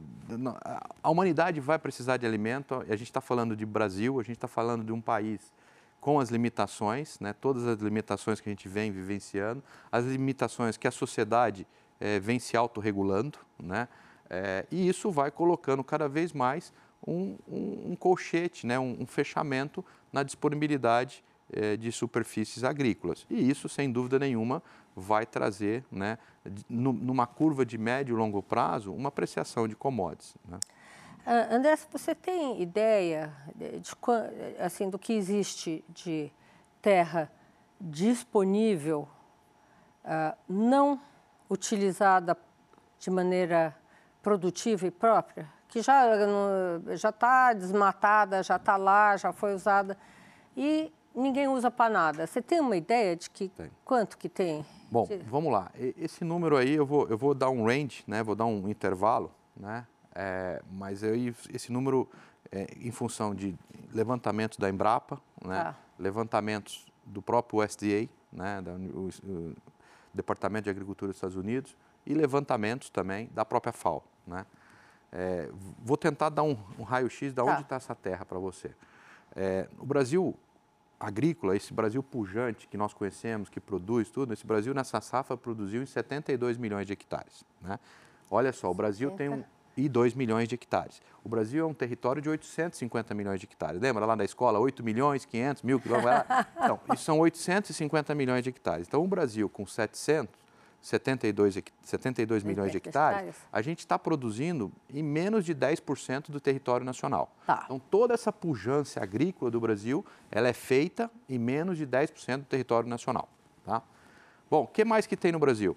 [1.03, 4.49] A humanidade vai precisar de alimento, a gente está falando de Brasil, a gente está
[4.49, 5.53] falando de um país
[6.01, 10.87] com as limitações, né, todas as limitações que a gente vem vivenciando, as limitações que
[10.87, 11.67] a sociedade
[11.99, 13.89] é, vem se autorregulando, né,
[14.29, 16.75] é, e isso vai colocando cada vez mais
[17.07, 23.27] um, um, um colchete, né, um, um, fechamento na disponibilidade eh, de superfícies agrícolas.
[23.29, 24.63] E isso, sem dúvida nenhuma,
[24.97, 26.19] vai trazer, né,
[26.69, 30.35] numa curva de médio e longo prazo, uma apreciação de commodities.
[30.49, 30.59] Né?
[31.27, 33.93] Uh, André, você tem ideia de, de,
[34.59, 36.31] assim, do que existe de
[36.83, 37.31] terra
[37.81, 39.09] disponível,
[40.05, 41.01] uh, não
[41.49, 42.37] utilizada
[42.99, 43.77] de maneira
[44.23, 45.54] produtiva e própria?
[45.69, 46.05] Que já
[46.95, 49.97] já está desmatada, já está lá, já foi usada
[50.57, 52.27] e ninguém usa para nada.
[52.27, 53.71] Você tem uma ideia de que tem.
[53.85, 54.65] quanto que tem?
[54.91, 55.71] Bom, vamos lá.
[55.97, 58.23] Esse número aí eu vou eu vou dar um range, né?
[58.23, 59.87] Vou dar um intervalo, né?
[60.15, 62.09] É, mas aí esse número
[62.53, 63.57] é em função de
[63.93, 65.59] levantamentos da Embrapa, né?
[65.59, 65.75] Ah.
[65.99, 68.61] Levantamentos do próprio USDA, né?
[68.63, 69.55] Da, o, o
[70.13, 74.47] Departamento de Agricultura dos Estados Unidos e levantamentos também da própria FAO, né?
[75.15, 75.49] É,
[75.79, 77.45] vou tentar dar um, um raio-x de tá.
[77.45, 78.73] onde está essa terra para você.
[79.37, 80.35] É, o Brasil
[80.99, 85.83] agrícola, esse Brasil pujante que nós conhecemos, que produz tudo, esse Brasil nessa safra produziu
[85.83, 87.45] em 72 milhões de hectares.
[87.61, 87.79] Né?
[88.31, 89.45] Olha só, o Brasil tem um,
[89.77, 91.01] e 2 milhões de hectares.
[91.23, 93.81] O Brasil é um território de 850 milhões de hectares.
[93.81, 94.59] Lembra lá da escola?
[94.59, 96.25] 8 milhões, 500 mil quilômetros?
[96.57, 98.87] Então, isso são 850 milhões de hectares.
[98.87, 100.44] Então, o Brasil com 700
[100.85, 106.85] 72, 72 milhões de hectares, a gente está produzindo em menos de 10% do território
[106.85, 107.35] nacional.
[107.47, 107.63] Tá.
[107.65, 112.45] Então, toda essa pujança agrícola do Brasil, ela é feita em menos de 10% do
[112.45, 113.31] território nacional.
[113.65, 113.83] Tá?
[114.51, 115.75] Bom, o que mais que tem no Brasil?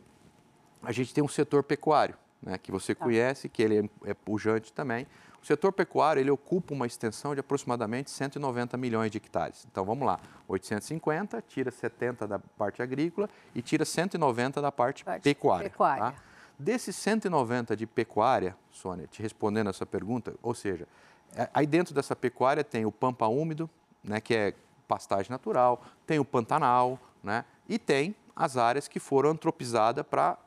[0.84, 3.06] A gente tem um setor pecuário, né, que você tá.
[3.06, 5.08] conhece, que ele é, é pujante também.
[5.48, 9.66] O setor pecuário ele ocupa uma extensão de aproximadamente 190 milhões de hectares.
[9.72, 15.24] Então vamos lá, 850 tira 70 da parte agrícola e tira 190 da parte, parte
[15.24, 15.70] pecuária.
[15.70, 16.04] pecuária.
[16.04, 16.16] Tá?
[16.60, 20.86] Desses 190 de pecuária, Sônia, te respondendo essa pergunta, ou seja,
[21.34, 23.70] é, aí dentro dessa pecuária tem o pampa úmido,
[24.04, 24.54] né, que é
[24.86, 30.38] pastagem natural, tem o pantanal, né, e tem as áreas que foram antropizadas para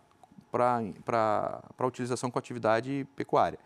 [1.87, 3.59] utilização com atividade pecuária.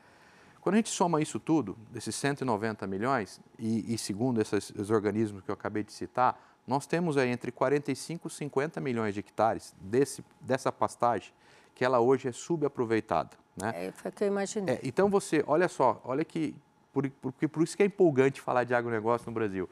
[0.65, 5.51] Quando a gente soma isso tudo, desses 190 milhões, e, e segundo esses, organismos que
[5.51, 10.25] eu acabei de citar, nós temos aí entre 45 e 50 milhões de hectares desse,
[10.41, 11.35] dessa pastagem
[11.75, 13.37] que ela hoje é subaproveitada.
[13.55, 13.89] Né?
[13.89, 14.77] É, foi o que eu imaginei.
[14.77, 16.57] É, então você, olha só, olha que,
[16.95, 19.69] por, por, por isso que é empolgante falar de agronegócio no Brasil.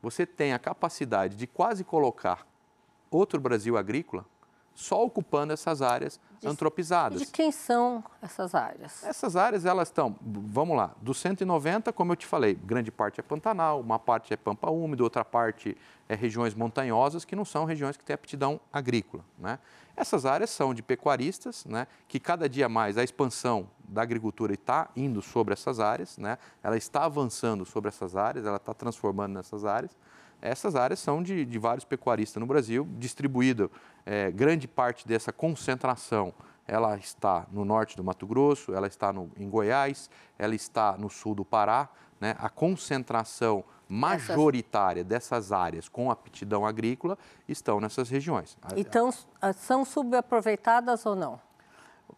[0.00, 2.46] Você tem a capacidade de quase colocar
[3.10, 4.24] outro Brasil agrícola
[4.76, 7.18] só ocupando essas áreas de, antropizadas.
[7.18, 9.02] De quem são essas áreas?
[9.02, 13.22] Essas áreas, elas estão, vamos lá, dos 190, como eu te falei, grande parte é
[13.22, 15.76] Pantanal, uma parte é Pampa Úmido, outra parte
[16.08, 19.24] é regiões montanhosas, que não são regiões que têm aptidão agrícola.
[19.38, 19.58] Né?
[19.96, 24.90] Essas áreas são de pecuaristas, né, que cada dia mais a expansão da agricultura está
[24.94, 29.64] indo sobre essas áreas, né, ela está avançando sobre essas áreas, ela está transformando nessas
[29.64, 29.96] áreas.
[30.46, 33.68] Essas áreas são de, de vários pecuaristas no Brasil, distribuída
[34.04, 36.32] é, grande parte dessa concentração.
[36.68, 41.10] Ela está no norte do Mato Grosso, ela está no, em Goiás, ela está no
[41.10, 41.88] sul do Pará.
[42.20, 42.36] Né?
[42.38, 48.56] A concentração majoritária dessas áreas com aptidão agrícola estão nessas regiões.
[48.76, 49.12] Então,
[49.54, 51.40] são subaproveitadas ou não?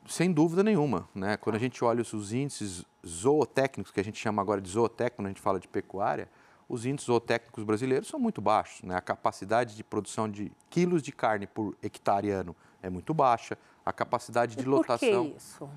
[0.07, 1.09] Sem dúvida nenhuma.
[1.15, 1.39] Né?
[1.39, 5.27] Quando a gente olha os índices zootécnicos, que a gente chama agora de zootécnico, quando
[5.27, 6.29] a gente fala de pecuária,
[6.69, 8.83] os índices zootécnicos brasileiros são muito baixos.
[8.83, 8.95] Né?
[8.95, 13.57] A capacidade de produção de quilos de carne por hectare ano é muito baixa.
[13.85, 15.25] A capacidade de e lotação.
[15.25, 15.71] Por que isso?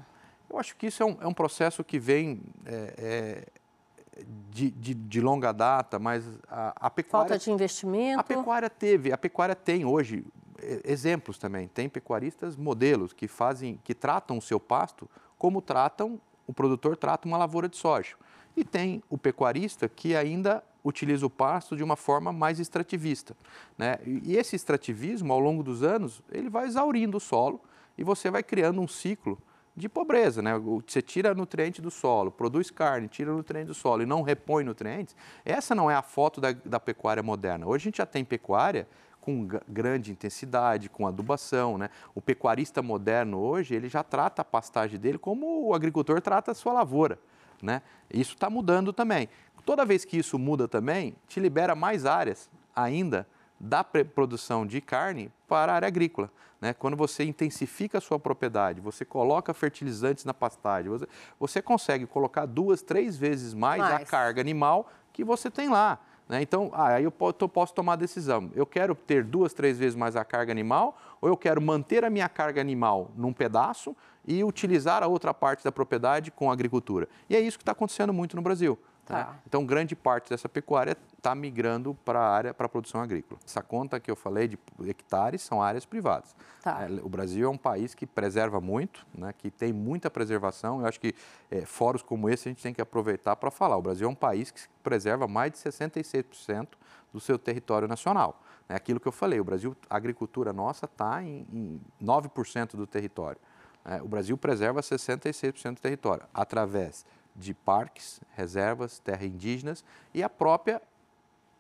[0.49, 4.93] Eu acho que isso é um, é um processo que vem é, é, de, de,
[4.93, 7.29] de, longa data, mas a, a, pecuária.
[7.29, 8.19] Falta de investimento.
[8.19, 10.25] A pecuária teve, a pecuária tem hoje
[10.59, 11.69] é, exemplos também.
[11.69, 16.19] Tem pecuaristas modelos que fazem, que tratam o seu pasto como tratam
[16.51, 18.15] o produtor trata uma lavoura de soja.
[18.55, 23.35] E tem o pecuarista que ainda utiliza o pasto de uma forma mais extrativista.
[23.77, 23.97] Né?
[24.05, 27.61] E esse extrativismo, ao longo dos anos, ele vai exaurindo o solo
[27.97, 29.37] e você vai criando um ciclo
[29.75, 30.41] de pobreza.
[30.41, 30.57] Né?
[30.57, 35.15] Você tira nutriente do solo, produz carne, tira nutriente do solo e não repõe nutrientes.
[35.45, 37.67] Essa não é a foto da, da pecuária moderna.
[37.67, 38.87] Hoje a gente já tem pecuária
[39.21, 41.77] com grande intensidade, com adubação.
[41.77, 41.89] Né?
[42.15, 46.55] O pecuarista moderno hoje, ele já trata a pastagem dele como o agricultor trata a
[46.55, 47.19] sua lavoura.
[47.61, 47.83] Né?
[48.11, 49.29] Isso está mudando também.
[49.65, 53.27] Toda vez que isso muda também, te libera mais áreas ainda
[53.59, 56.31] da produção de carne para a área agrícola.
[56.59, 56.73] Né?
[56.73, 61.07] Quando você intensifica a sua propriedade, você coloca fertilizantes na pastagem, você,
[61.39, 65.99] você consegue colocar duas, três vezes mais, mais, a carga animal que você tem lá.
[66.29, 66.41] Né?
[66.41, 68.49] Então, ah, aí eu posso tomar a decisão.
[68.55, 72.09] Eu quero ter duas, três vezes mais a carga animal ou eu quero manter a
[72.09, 73.95] minha carga animal num pedaço
[74.25, 77.09] e utilizar a outra parte da propriedade com a agricultura.
[77.29, 78.77] E é isso que está acontecendo muito no Brasil.
[79.05, 79.17] Tá.
[79.17, 79.39] Né?
[79.47, 83.39] Então, grande parte dessa pecuária está migrando para a área, para a produção agrícola.
[83.45, 86.35] Essa conta que eu falei de hectares são áreas privadas.
[86.61, 86.83] Tá.
[86.83, 90.81] É, o Brasil é um país que preserva muito, né, que tem muita preservação.
[90.81, 91.13] Eu acho que
[91.49, 93.77] é, fóruns como esse a gente tem que aproveitar para falar.
[93.77, 96.69] O Brasil é um país que preserva mais de 66%
[97.11, 98.41] do seu território nacional.
[98.69, 102.87] É aquilo que eu falei, o Brasil, a agricultura nossa está em, em 9% do
[102.87, 103.39] território.
[103.83, 107.05] É, o Brasil preserva 66% do território através
[107.35, 110.81] de parques, reservas, terra indígenas e a própria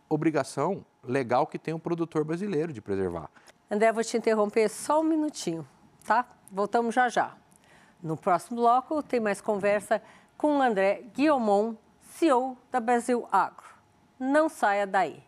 [0.09, 3.29] obrigação legal que tem o produtor brasileiro de preservar.
[3.69, 5.65] André, vou te interromper só um minutinho,
[6.05, 6.25] tá?
[6.51, 7.35] Voltamos já já.
[8.03, 10.01] No próximo bloco tem mais conversa
[10.37, 13.65] com André Guiomon, CEO da Brasil Agro.
[14.19, 15.23] Não saia daí.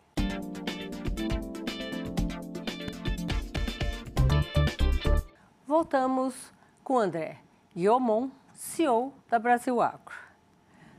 [5.66, 6.52] Voltamos
[6.82, 7.38] com André
[7.74, 10.23] Guiomon, CEO da Brasil Agro.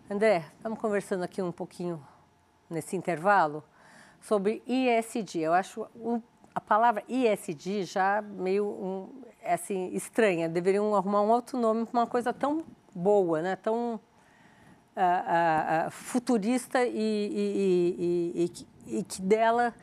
[0.07, 1.99] André, estamos conversando aqui um pouquinho
[2.69, 3.63] nesse intervalo
[4.21, 5.39] sobre ISD.
[5.39, 5.87] Eu acho
[6.53, 10.47] a palavra ISD já meio um, assim, estranha.
[10.47, 12.63] Deveriam arrumar um outro nome para uma coisa tão
[12.93, 13.55] boa, né?
[13.55, 18.51] tão uh, uh, futurista e, e,
[18.87, 19.73] e, e, que dela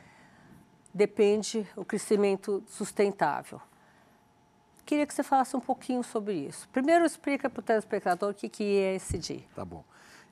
[0.94, 3.60] depende o crescimento sustentável.
[4.86, 6.68] Queria que você falasse um pouquinho sobre isso.
[6.68, 9.44] Primeiro, explica para o telespectador o que, que é ISD.
[9.56, 9.82] Tá bom.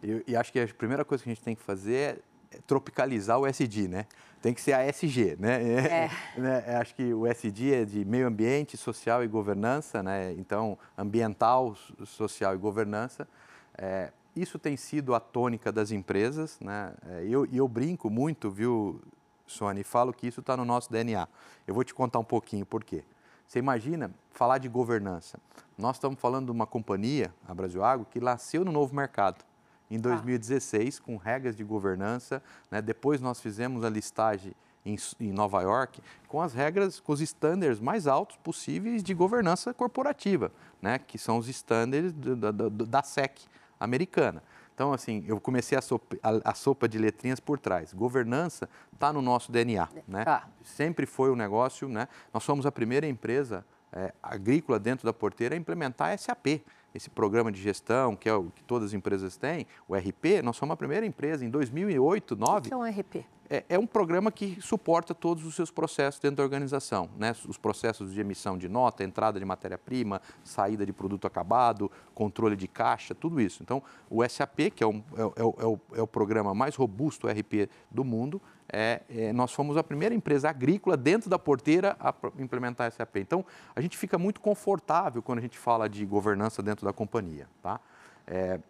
[0.02, 3.38] E, e, acho que a primeira coisa que a gente tem que fazer é tropicalizar
[3.38, 4.06] o SD, né?
[4.42, 5.62] Tem que ser a SG, né?
[5.62, 6.10] É.
[6.36, 6.76] né?
[6.78, 10.32] Acho que o SD é de meio ambiente, social e governança, né?
[10.32, 13.28] Então, ambiental, social e governança.
[13.76, 16.94] É, isso tem sido a tônica das empresas, né?
[17.08, 19.00] É, e eu, eu, brinco muito, viu,
[19.46, 21.28] Sônia, e falo que isso está no nosso DNA.
[21.66, 23.04] Eu vou te contar um pouquinho por quê.
[23.46, 25.38] Você imagina falar de governança.
[25.76, 29.44] Nós estamos falando de uma companhia, a Brasil Agro, que nasceu no novo mercado
[29.90, 31.04] em 2016 ah.
[31.04, 32.42] com regras de governança.
[32.70, 32.80] Né?
[32.80, 37.80] Depois nós fizemos a listagem em, em, Nova York com as regras, com os estándares
[37.80, 40.50] mais altos possíveis de governança corporativa,
[40.80, 40.98] né?
[40.98, 43.42] que são os estándares da, da, da SEC
[43.78, 44.42] americana.
[44.80, 47.92] Então, assim, eu comecei a sopa, a, a sopa de letrinhas por trás.
[47.92, 50.24] Governança está no nosso DNA, né?
[50.26, 50.44] Ah.
[50.64, 52.08] Sempre foi um negócio, né?
[52.32, 56.62] Nós somos a primeira empresa é, agrícola dentro da porteira a implementar SAP,
[56.94, 60.42] esse programa de gestão que é o que todas as empresas têm, o RP.
[60.42, 62.58] Nós somos a primeira empresa em 2008, 2009.
[62.58, 63.26] O que é um RP?
[63.50, 67.34] É, é, um programa que suporta todos os seus processos dentro da organização, né?
[67.48, 72.68] os processos de emissão de nota, entrada de matéria-prima, saída de produto acabado, controle de
[72.68, 73.60] caixa, tudo isso.
[73.64, 77.26] Então, o SAP, que é, um, é, é, é o, é o, programa mais robusto
[77.26, 78.40] RP do mundo,
[78.72, 83.16] é, é, nós fomos a primeira empresa agrícola dentro da porteira a implementar SAP.
[83.16, 87.48] Então, a gente fica muito confortável quando a gente fala de governança dentro da companhia.
[87.60, 87.80] Tá?
[88.28, 88.60] É,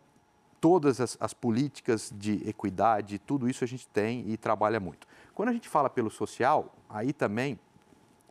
[0.60, 5.06] todas as, as, políticas de equidade, tudo isso a gente tem e trabalha muito.
[5.34, 7.58] Quando a gente fala pelo social, aí também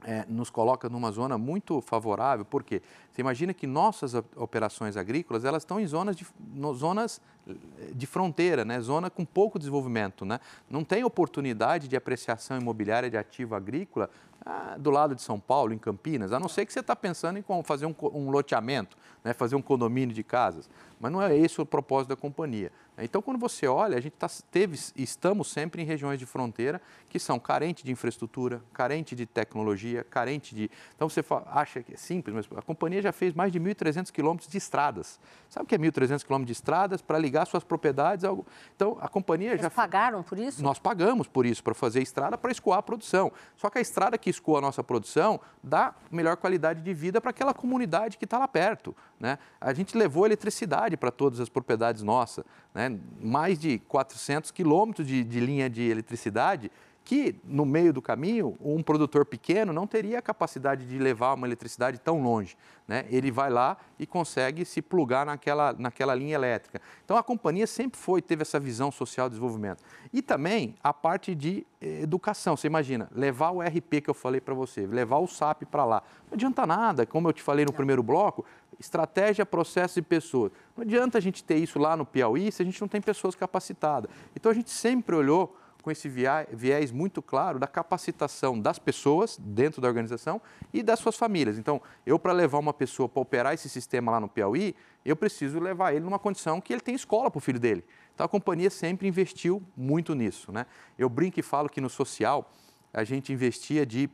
[0.03, 2.81] é, nos coloca numa zona muito favorável, porque
[3.19, 6.25] você imagina que nossas operações agrícolas elas estão em zonas de,
[6.73, 7.53] zonas eh,
[7.93, 8.79] de fronteira, né?
[8.79, 10.23] zona com pouco desenvolvimento.
[10.23, 10.39] Né?
[10.69, 14.09] Não tem oportunidade de apreciação imobiliária de ativo agrícola
[14.45, 17.37] ah, do lado de São Paulo, em Campinas, a não ser que você está pensando
[17.37, 19.33] em fazer um, um loteamento, né?
[19.33, 20.69] fazer um condomínio de casas.
[20.97, 22.71] Mas não é esse o propósito da companhia.
[23.01, 27.19] Então, quando você olha, a gente tá, teve, estamos sempre em regiões de fronteira que
[27.19, 30.69] são carentes de infraestrutura, carentes de tecnologia, carentes de.
[30.95, 34.49] Então, você acha que é simples, mas a companhia já fez mais de 1.300 quilômetros
[34.49, 35.19] de estradas.
[35.49, 38.23] Sabe o que é 1.300 quilômetros de estradas para ligar suas propriedades?
[38.23, 38.45] Algo...
[38.75, 39.69] Então, a companhia Eles já.
[39.69, 40.61] pagaram por isso?
[40.63, 43.31] Nós pagamos por isso, para fazer estrada para escoar a produção.
[43.55, 47.31] Só que a estrada que escoa a nossa produção dá melhor qualidade de vida para
[47.31, 48.95] aquela comunidade que está lá perto.
[49.19, 49.37] Né?
[49.59, 52.97] A gente levou eletricidade para todas as propriedades nossas, né?
[53.19, 56.71] mais de 400 quilômetros de, de linha de eletricidade
[57.03, 61.47] que no meio do caminho um produtor pequeno não teria a capacidade de levar uma
[61.47, 62.55] eletricidade tão longe.
[62.87, 63.05] Né?
[63.09, 66.81] Ele vai lá e consegue se plugar naquela, naquela linha elétrica.
[67.03, 69.83] Então a companhia sempre foi, teve essa visão social de desenvolvimento.
[70.13, 72.55] E também a parte de eh, educação.
[72.55, 76.03] Você imagina, levar o RP que eu falei para você, levar o SAP para lá.
[76.29, 78.45] Não adianta nada, como eu te falei no primeiro bloco,
[78.79, 80.51] estratégia, processos e pessoas.
[80.75, 83.35] Não adianta a gente ter isso lá no Piauí se a gente não tem pessoas
[83.35, 84.09] capacitadas.
[84.35, 89.81] Então a gente sempre olhou com esse viés muito claro da capacitação das pessoas dentro
[89.81, 90.41] da organização
[90.73, 91.57] e das suas famílias.
[91.57, 95.59] Então, eu para levar uma pessoa para operar esse sistema lá no Piauí, eu preciso
[95.59, 97.83] levar ele numa condição que ele tem escola para o filho dele.
[98.13, 100.51] Então, a companhia sempre investiu muito nisso.
[100.51, 100.65] Né?
[100.97, 102.51] Eu brinco e falo que no social
[102.93, 104.09] a gente investia de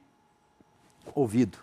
[1.14, 1.58] ouvido.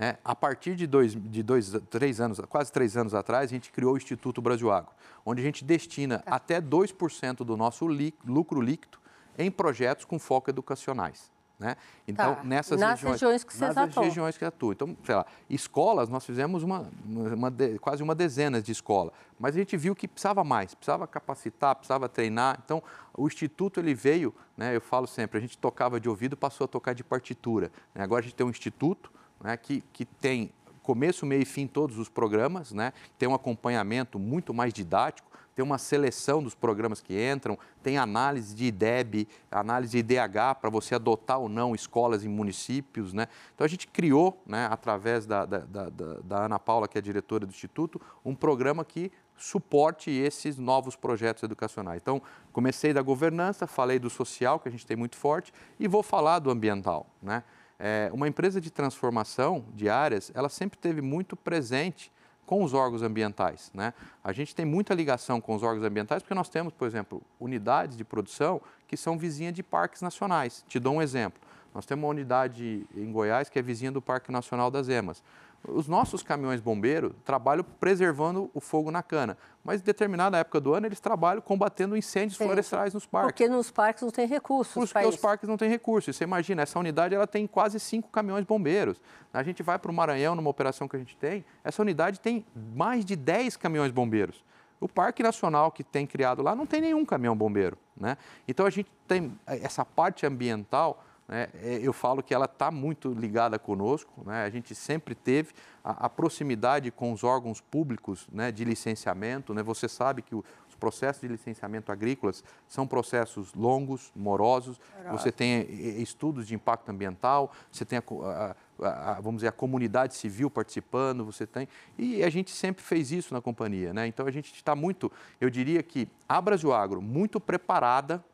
[0.00, 3.72] É, a partir de, dois, de dois, três anos, quase três anos atrás, a gente
[3.72, 4.92] criou o Instituto Brasil Agro,
[5.26, 6.36] onde a gente destina tá.
[6.36, 7.84] até 2% do nosso
[8.24, 8.98] lucro líquido
[9.38, 11.30] em projetos com foco educacionais.
[11.58, 11.76] Né?
[12.06, 12.44] Então, tá.
[12.44, 14.04] nessas nas regiões, regiões que vocês nas atuam.
[14.04, 14.72] regiões que atuam.
[14.72, 19.56] Então, sei lá, escolas, nós fizemos uma, uma de, quase uma dezena de escolas, mas
[19.56, 22.60] a gente viu que precisava mais, precisava capacitar, precisava treinar.
[22.64, 22.80] Então,
[23.12, 26.68] o Instituto ele veio, né, eu falo sempre, a gente tocava de ouvido, passou a
[26.68, 27.72] tocar de partitura.
[27.92, 28.04] Né?
[28.04, 31.98] Agora a gente tem um Instituto né, que, que tem começo, meio e fim todos
[31.98, 32.92] os programas, né?
[33.18, 35.27] tem um acompanhamento muito mais didático,
[35.58, 40.70] tem uma seleção dos programas que entram, tem análise de IDEB, análise de IDH para
[40.70, 43.12] você adotar ou não escolas em municípios.
[43.12, 43.26] Né?
[43.52, 47.02] Então a gente criou, né, através da, da, da, da Ana Paula, que é a
[47.02, 52.00] diretora do Instituto, um programa que suporte esses novos projetos educacionais.
[52.00, 56.04] Então, comecei da governança, falei do social, que a gente tem muito forte, e vou
[56.04, 57.04] falar do ambiental.
[57.20, 57.42] Né?
[57.80, 62.12] É, uma empresa de transformação de áreas, ela sempre teve muito presente
[62.48, 63.70] com os órgãos ambientais.
[63.74, 63.92] Né?
[64.24, 67.94] A gente tem muita ligação com os órgãos ambientais porque nós temos, por exemplo, unidades
[67.94, 70.64] de produção que são vizinhas de parques nacionais.
[70.66, 71.38] Te dou um exemplo.
[71.74, 75.22] Nós temos uma unidade em Goiás que é vizinha do Parque Nacional das Emas.
[75.66, 80.72] Os nossos caminhões bombeiros trabalham preservando o fogo na cana, mas em determinada época do
[80.72, 82.44] ano eles trabalham combatendo incêndios Sim.
[82.44, 83.32] florestais nos parques.
[83.32, 84.72] Porque nos parques não tem recursos.
[84.90, 86.16] Porque os parques não têm recursos.
[86.16, 89.02] Você imagina, essa unidade ela tem quase cinco caminhões bombeiros.
[89.32, 92.46] A gente vai para o Maranhão, numa operação que a gente tem, essa unidade tem
[92.74, 94.44] mais de 10 caminhões bombeiros.
[94.80, 97.76] O Parque Nacional que tem criado lá não tem nenhum caminhão bombeiro.
[97.96, 98.16] Né?
[98.46, 103.12] Então a gente tem essa parte ambiental né, é, eu falo que ela está muito
[103.12, 104.24] ligada conosco.
[104.24, 105.52] Né, a gente sempre teve
[105.84, 109.52] a, a proximidade com os órgãos públicos né, de licenciamento.
[109.52, 110.44] Né, você sabe que os
[110.80, 114.80] processos de licenciamento agrícolas são processos longos, morosos.
[115.10, 115.70] Você tem
[116.00, 121.26] estudos de impacto ambiental, você tem a, a, a, vamos dizer a comunidade civil participando,
[121.26, 121.68] você tem
[121.98, 124.06] e a gente sempre fez isso na companhia, né?
[124.06, 125.10] Então a gente está muito,
[125.40, 128.24] eu diria que a Brasil Agro muito preparada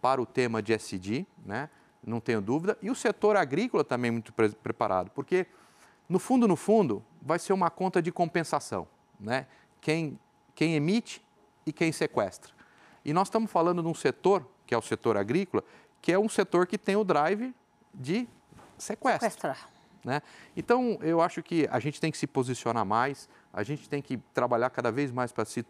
[0.00, 1.70] para o tema de SD, né?
[2.06, 2.76] Não tenho dúvida.
[2.82, 5.46] E o setor agrícola também muito pre preparado, porque
[6.08, 8.86] no fundo, no fundo, vai ser uma conta de compensação,
[9.18, 9.46] né?
[9.80, 10.18] Quem,
[10.54, 11.24] quem emite
[11.66, 12.52] e quem sequestra.
[13.04, 15.62] E nós estamos falando de um setor, que é o setor agrícola,
[16.00, 17.54] que é um setor que tem o drive
[17.94, 18.28] de
[18.76, 19.30] sequestro.
[19.30, 19.68] Sequestrar.
[20.04, 20.20] Né?
[20.54, 24.18] Então, eu acho que a gente tem que se posicionar mais, a gente tem que
[24.34, 25.64] trabalhar cada vez mais para se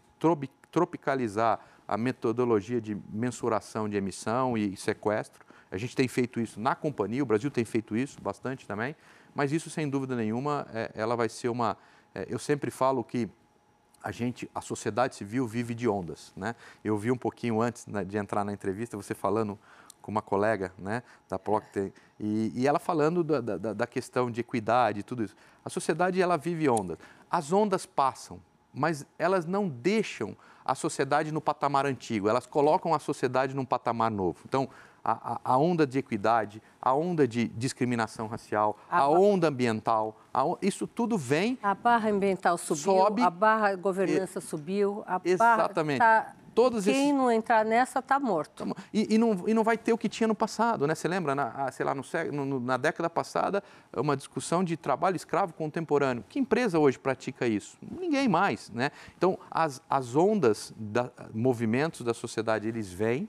[0.71, 5.45] tropicalizar a metodologia de mensuração de emissão e sequestro.
[5.75, 8.95] A gente tem feito isso na companhia, o Brasil tem feito isso bastante também,
[9.33, 11.75] mas isso, sem dúvida nenhuma, é, ela vai ser uma.
[12.13, 13.29] É, eu sempre falo que
[14.01, 16.55] a gente, a sociedade civil vive de ondas, né?
[16.81, 19.59] Eu vi um pouquinho antes né, de entrar na entrevista você falando
[20.01, 24.39] com uma colega, né, da Procter, e, e ela falando da, da, da, questão de
[24.39, 25.35] equidade e tudo isso.
[25.65, 26.97] A sociedade ela vive ondas.
[27.29, 28.39] As ondas passam,
[28.73, 32.29] mas elas não deixam a sociedade no patamar antigo.
[32.29, 34.39] Elas colocam a sociedade num patamar novo.
[34.45, 34.69] Então
[35.05, 40.17] a, a, onda de equidade, a onda de discriminação racial, a, a onda ambiental,
[40.61, 41.59] isso tudo vem.
[41.61, 45.99] A barra ambiental subiu, sobe, a barra governança e, subiu, a exatamente.
[45.99, 46.21] barra.
[46.23, 47.13] Tá, Todos Quem esses...
[47.13, 48.65] não entrar nessa está morto.
[48.93, 50.95] E, e, não, e não vai ter o que tinha no passado, né?
[50.95, 53.61] Você lembra, na, sei lá, no, no, na década passada,
[53.93, 56.23] uma discussão de trabalho escravo contemporâneo.
[56.29, 57.77] Que empresa hoje pratica isso?
[57.81, 58.91] Ninguém mais, né?
[59.17, 63.27] Então, as, as ondas, da, movimentos da sociedade, eles vêm,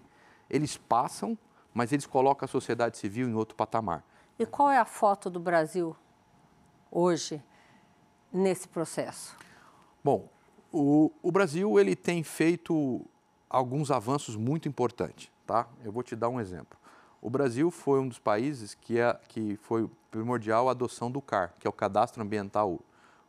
[0.49, 1.37] eles passam,
[1.77, 4.03] mas eles colocam a sociedade civil em outro patamar.
[4.39, 5.95] E qual é a foto do Brasil
[6.91, 7.43] hoje
[8.33, 9.37] nesse processo?
[10.03, 10.27] Bom,
[10.72, 13.05] o, o Brasil ele tem feito
[13.51, 15.68] alguns avanços muito importantes, tá?
[15.85, 16.79] Eu vou te dar um exemplo.
[17.20, 21.53] O Brasil foi um dos países que, é, que foi primordial a adoção do CAR,
[21.61, 22.81] que é o Cadastro Ambiental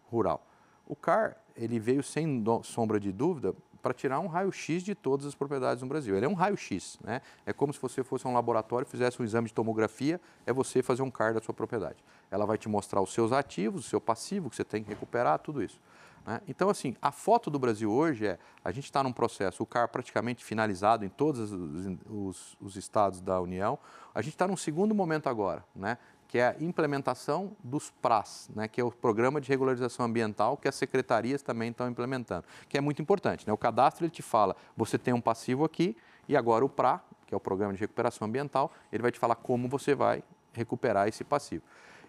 [0.10, 0.42] Rural.
[0.86, 3.54] O CAR ele veio sem sombra de dúvida
[3.88, 6.18] para tirar um raio-x de todas as propriedades no Brasil.
[6.18, 7.22] Ele é um raio-x, né?
[7.46, 10.84] É como se você fosse um laboratório e fizesse um exame de tomografia, é você
[10.84, 12.04] fazer um CAR da sua propriedade.
[12.30, 15.40] Ela vai te mostrar os seus ativos, o seu passivo, que você tem que recuperar,
[15.40, 15.80] tudo isso.
[16.26, 16.42] Né?
[16.50, 19.88] Então, assim, a foto do Brasil hoje é, a gente está num processo, o CAR
[19.88, 23.80] praticamente finalizado em todos os, os, os estados da União,
[24.14, 25.98] a gente está num segundo momento agora, né?
[26.28, 30.68] Que é a implementação dos PRAS, né, que é o Programa de Regularização Ambiental, que
[30.68, 33.48] as secretarias também estão implementando, que é muito importante.
[33.48, 33.54] Né?
[33.54, 35.96] O cadastro ele te fala, você tem um passivo aqui,
[36.28, 39.36] e agora o PRA, que é o Programa de Recuperação Ambiental, ele vai te falar
[39.36, 40.22] como você vai
[40.54, 41.64] recuperar esse passivo.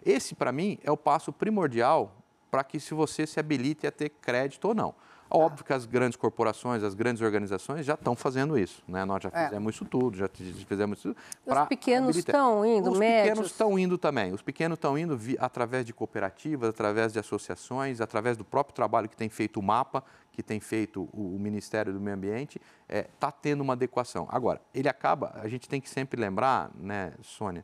[0.05, 2.15] Esse, para mim, é o passo primordial
[2.49, 4.95] para que se você se habilite a ter crédito ou não.
[5.31, 9.05] Óbvio que as grandes corporações, as grandes organizações já estão fazendo isso, né?
[9.05, 9.45] Nós já é.
[9.45, 9.75] fizemos é.
[9.75, 11.15] isso tudo, já fizemos isso.
[11.45, 13.29] Os pequenos estão indo, Os médios.
[13.29, 14.33] pequenos estão indo também.
[14.33, 19.07] Os pequenos estão indo vi, através de cooperativas, através de associações, através do próprio trabalho
[19.07, 22.97] que tem feito o MAPA, que tem feito o, o Ministério do Meio Ambiente, está
[22.97, 24.27] é, tá tendo uma adequação.
[24.31, 27.63] Agora, ele acaba, a gente tem que sempre lembrar, né, Sônia,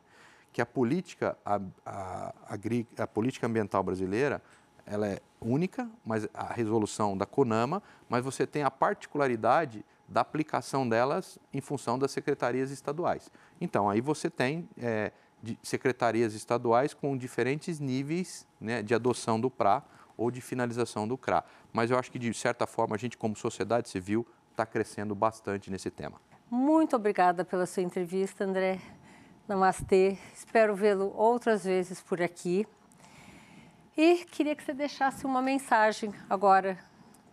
[0.52, 4.40] que a política, a, a, a, a política ambiental brasileira
[4.86, 10.88] ela é única, mas a resolução da CONAMA, mas você tem a particularidade da aplicação
[10.88, 13.30] delas em função das secretarias estaduais.
[13.60, 15.12] Então, aí você tem é,
[15.62, 19.82] secretarias estaduais com diferentes níveis né, de adoção do PRA
[20.16, 21.44] ou de finalização do CRA.
[21.72, 25.70] Mas eu acho que, de certa forma, a gente, como sociedade civil, está crescendo bastante
[25.70, 26.20] nesse tema.
[26.48, 28.80] Muito obrigada pela sua entrevista, André.
[29.48, 30.16] Namastê.
[30.34, 32.66] Espero vê-lo outras vezes por aqui.
[33.96, 36.78] E queria que você deixasse uma mensagem agora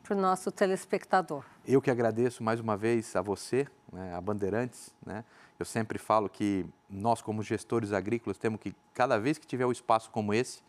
[0.02, 1.44] para o nosso telespectador.
[1.68, 4.96] Eu que agradeço mais uma vez a você, né, a Bandeirantes.
[5.06, 5.26] Né?
[5.60, 9.74] Eu sempre falo que nós, como gestores agrícolas, temos que, cada vez que tiver um
[9.74, 10.62] espaço como esse,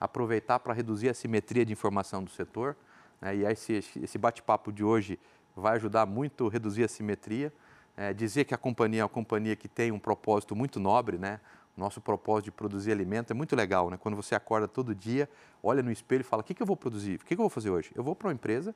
[0.00, 2.74] aproveitar para reduzir a simetria de informação do setor.
[3.20, 3.36] Né?
[3.36, 5.20] E esse, esse bate-papo de hoje
[5.54, 7.52] vai ajudar muito a reduzir a simetria.
[7.94, 11.40] É, dizer que a companhia é uma companhia que tem um propósito muito nobre, né?
[11.76, 13.96] Nosso propósito de produzir alimento é muito legal, né?
[13.96, 15.28] Quando você acorda todo dia,
[15.62, 17.16] olha no espelho e fala: o que, que eu vou produzir?
[17.16, 17.90] O que, que eu vou fazer hoje?
[17.94, 18.74] Eu vou para uma empresa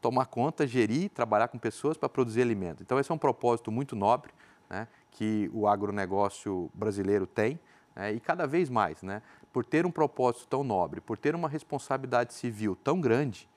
[0.00, 2.82] tomar conta, gerir, trabalhar com pessoas para produzir alimento.
[2.82, 4.32] Então, esse é um propósito muito nobre
[4.70, 7.58] né, que o agronegócio brasileiro tem
[7.94, 9.22] né, e cada vez mais, né,
[9.52, 13.48] por ter um propósito tão nobre, por ter uma responsabilidade civil tão grande,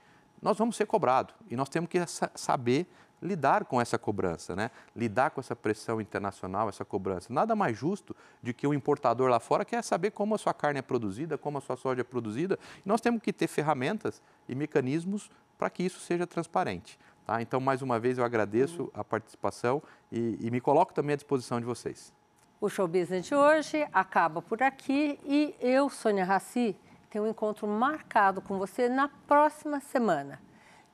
[0.41, 1.99] nós vamos ser cobrados e nós temos que
[2.35, 2.87] saber
[3.21, 4.71] lidar com essa cobrança, né?
[4.95, 7.31] lidar com essa pressão internacional, essa cobrança.
[7.31, 10.79] Nada mais justo de que o importador lá fora quer saber como a sua carne
[10.79, 12.57] é produzida, como a sua soja é produzida.
[12.85, 16.97] Nós temos que ter ferramentas e mecanismos para que isso seja transparente.
[17.25, 17.41] Tá?
[17.41, 21.59] Então, mais uma vez, eu agradeço a participação e, e me coloco também à disposição
[21.59, 22.11] de vocês.
[22.59, 26.75] O Show Business de hoje acaba por aqui e eu, Sônia Raci,
[27.09, 30.39] tenho um encontro marcado com você na próxima semana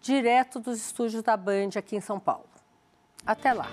[0.01, 2.47] direto dos estúdios da Band aqui em São Paulo.
[3.25, 3.67] Até lá!